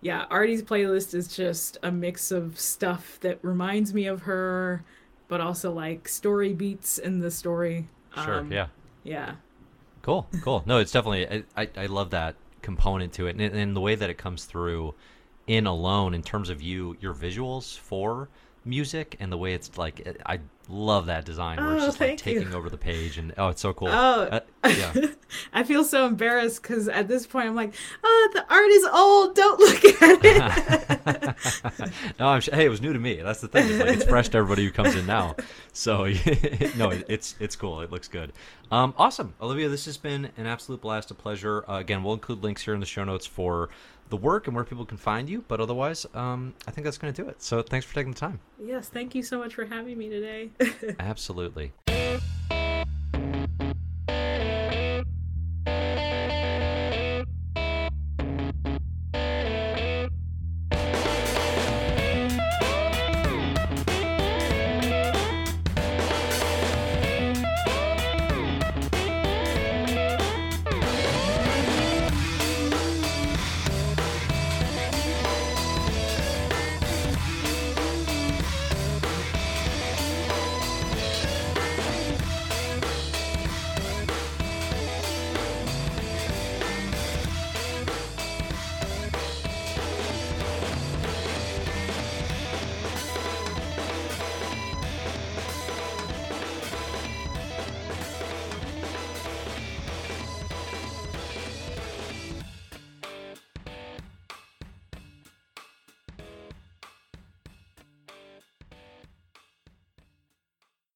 yeah 0.00 0.24
artie's 0.30 0.62
playlist 0.62 1.14
is 1.14 1.28
just 1.28 1.78
a 1.84 1.92
mix 1.92 2.32
of 2.32 2.58
stuff 2.58 3.18
that 3.20 3.38
reminds 3.42 3.94
me 3.94 4.06
of 4.06 4.22
her 4.22 4.82
but 5.28 5.40
also 5.40 5.72
like 5.72 6.08
story 6.08 6.52
beats 6.52 6.98
in 6.98 7.20
the 7.20 7.30
story 7.30 7.86
Sure. 8.16 8.40
Um, 8.40 8.50
yeah. 8.50 8.66
yeah 9.04 9.34
Cool, 10.02 10.26
cool. 10.42 10.62
No, 10.66 10.78
it's 10.78 10.92
definitely 10.92 11.44
I, 11.56 11.62
I, 11.62 11.68
I 11.76 11.86
love 11.86 12.10
that 12.10 12.34
component 12.62 13.12
to 13.14 13.26
it, 13.26 13.36
and, 13.36 13.54
and 13.54 13.76
the 13.76 13.80
way 13.80 13.94
that 13.94 14.08
it 14.10 14.18
comes 14.18 14.44
through 14.44 14.94
in 15.46 15.66
alone 15.66 16.14
in 16.14 16.22
terms 16.22 16.48
of 16.48 16.62
you 16.62 16.96
your 17.00 17.14
visuals 17.14 17.76
for 17.76 18.28
music 18.64 19.16
and 19.20 19.32
the 19.32 19.36
way 19.36 19.52
it's 19.54 19.76
like 19.76 20.18
I 20.26 20.40
love 20.70 21.06
that 21.06 21.24
design 21.24 21.58
where 21.58 21.74
it's 21.74 21.82
Oh, 21.82 21.86
just 21.86 22.00
like 22.00 22.08
thank 22.20 22.26
you. 22.26 22.40
taking 22.40 22.54
over 22.54 22.70
the 22.70 22.76
page 22.78 23.18
and 23.18 23.34
oh, 23.36 23.48
it's 23.48 23.60
so 23.60 23.72
cool. 23.72 23.88
Oh, 23.88 24.28
Uh, 24.30 24.40
yeah. 24.68 24.92
I 25.52 25.62
feel 25.64 25.84
so 25.84 26.06
embarrassed 26.06 26.62
because 26.62 26.88
at 26.88 27.08
this 27.08 27.26
point 27.26 27.48
I'm 27.48 27.54
like, 27.54 27.74
oh, 28.04 28.30
the 28.34 28.44
art 28.52 28.70
is 28.70 28.84
old. 28.84 29.34
Don't 29.34 29.58
look 29.60 29.84
at 30.02 30.24
it. 30.24 31.92
no, 32.20 32.28
I'm 32.28 32.40
hey, 32.42 32.66
it 32.66 32.68
was 32.68 32.80
new 32.82 32.92
to 32.92 32.98
me. 32.98 33.16
That's 33.22 33.40
the 33.40 33.48
thing. 33.48 33.68
It's, 33.68 33.78
like, 33.78 33.88
it's 33.96 34.04
fresh 34.04 34.28
to 34.30 34.38
everybody 34.38 34.64
who 34.64 34.70
comes 34.70 34.94
in 34.94 35.06
now. 35.06 35.36
So 35.72 36.04
no, 36.76 36.90
it- 36.90 37.06
it's 37.08 37.34
it's 37.40 37.56
cool. 37.56 37.80
It 37.80 37.90
looks 37.90 38.08
good. 38.08 38.32
Um, 38.70 38.94
awesome, 38.98 39.34
Olivia. 39.40 39.68
This 39.68 39.84
has 39.86 39.96
been 39.96 40.30
an 40.36 40.46
absolute 40.46 40.80
blast, 40.80 41.10
a 41.10 41.14
pleasure. 41.14 41.64
Uh, 41.68 41.74
again, 41.78 42.02
we'll 42.04 42.14
include 42.14 42.42
links 42.42 42.62
here 42.62 42.74
in 42.74 42.80
the 42.80 42.86
show 42.86 43.02
notes 43.04 43.26
for 43.26 43.68
the 44.10 44.16
work 44.16 44.46
and 44.46 44.54
where 44.54 44.64
people 44.64 44.84
can 44.84 44.98
find 44.98 45.28
you. 45.28 45.44
But 45.48 45.60
otherwise, 45.60 46.06
um, 46.14 46.54
I 46.66 46.70
think 46.70 46.84
that's 46.84 46.98
going 46.98 47.12
to 47.12 47.22
do 47.22 47.28
it. 47.28 47.42
So 47.42 47.62
thanks 47.62 47.86
for 47.86 47.94
taking 47.94 48.12
the 48.12 48.18
time. 48.18 48.40
yes, 48.62 48.88
thank 48.88 49.14
you 49.14 49.22
so 49.22 49.38
much 49.38 49.54
for 49.54 49.64
having 49.64 49.96
me 49.96 50.08
today. 50.08 50.50
Absolutely. 51.00 51.72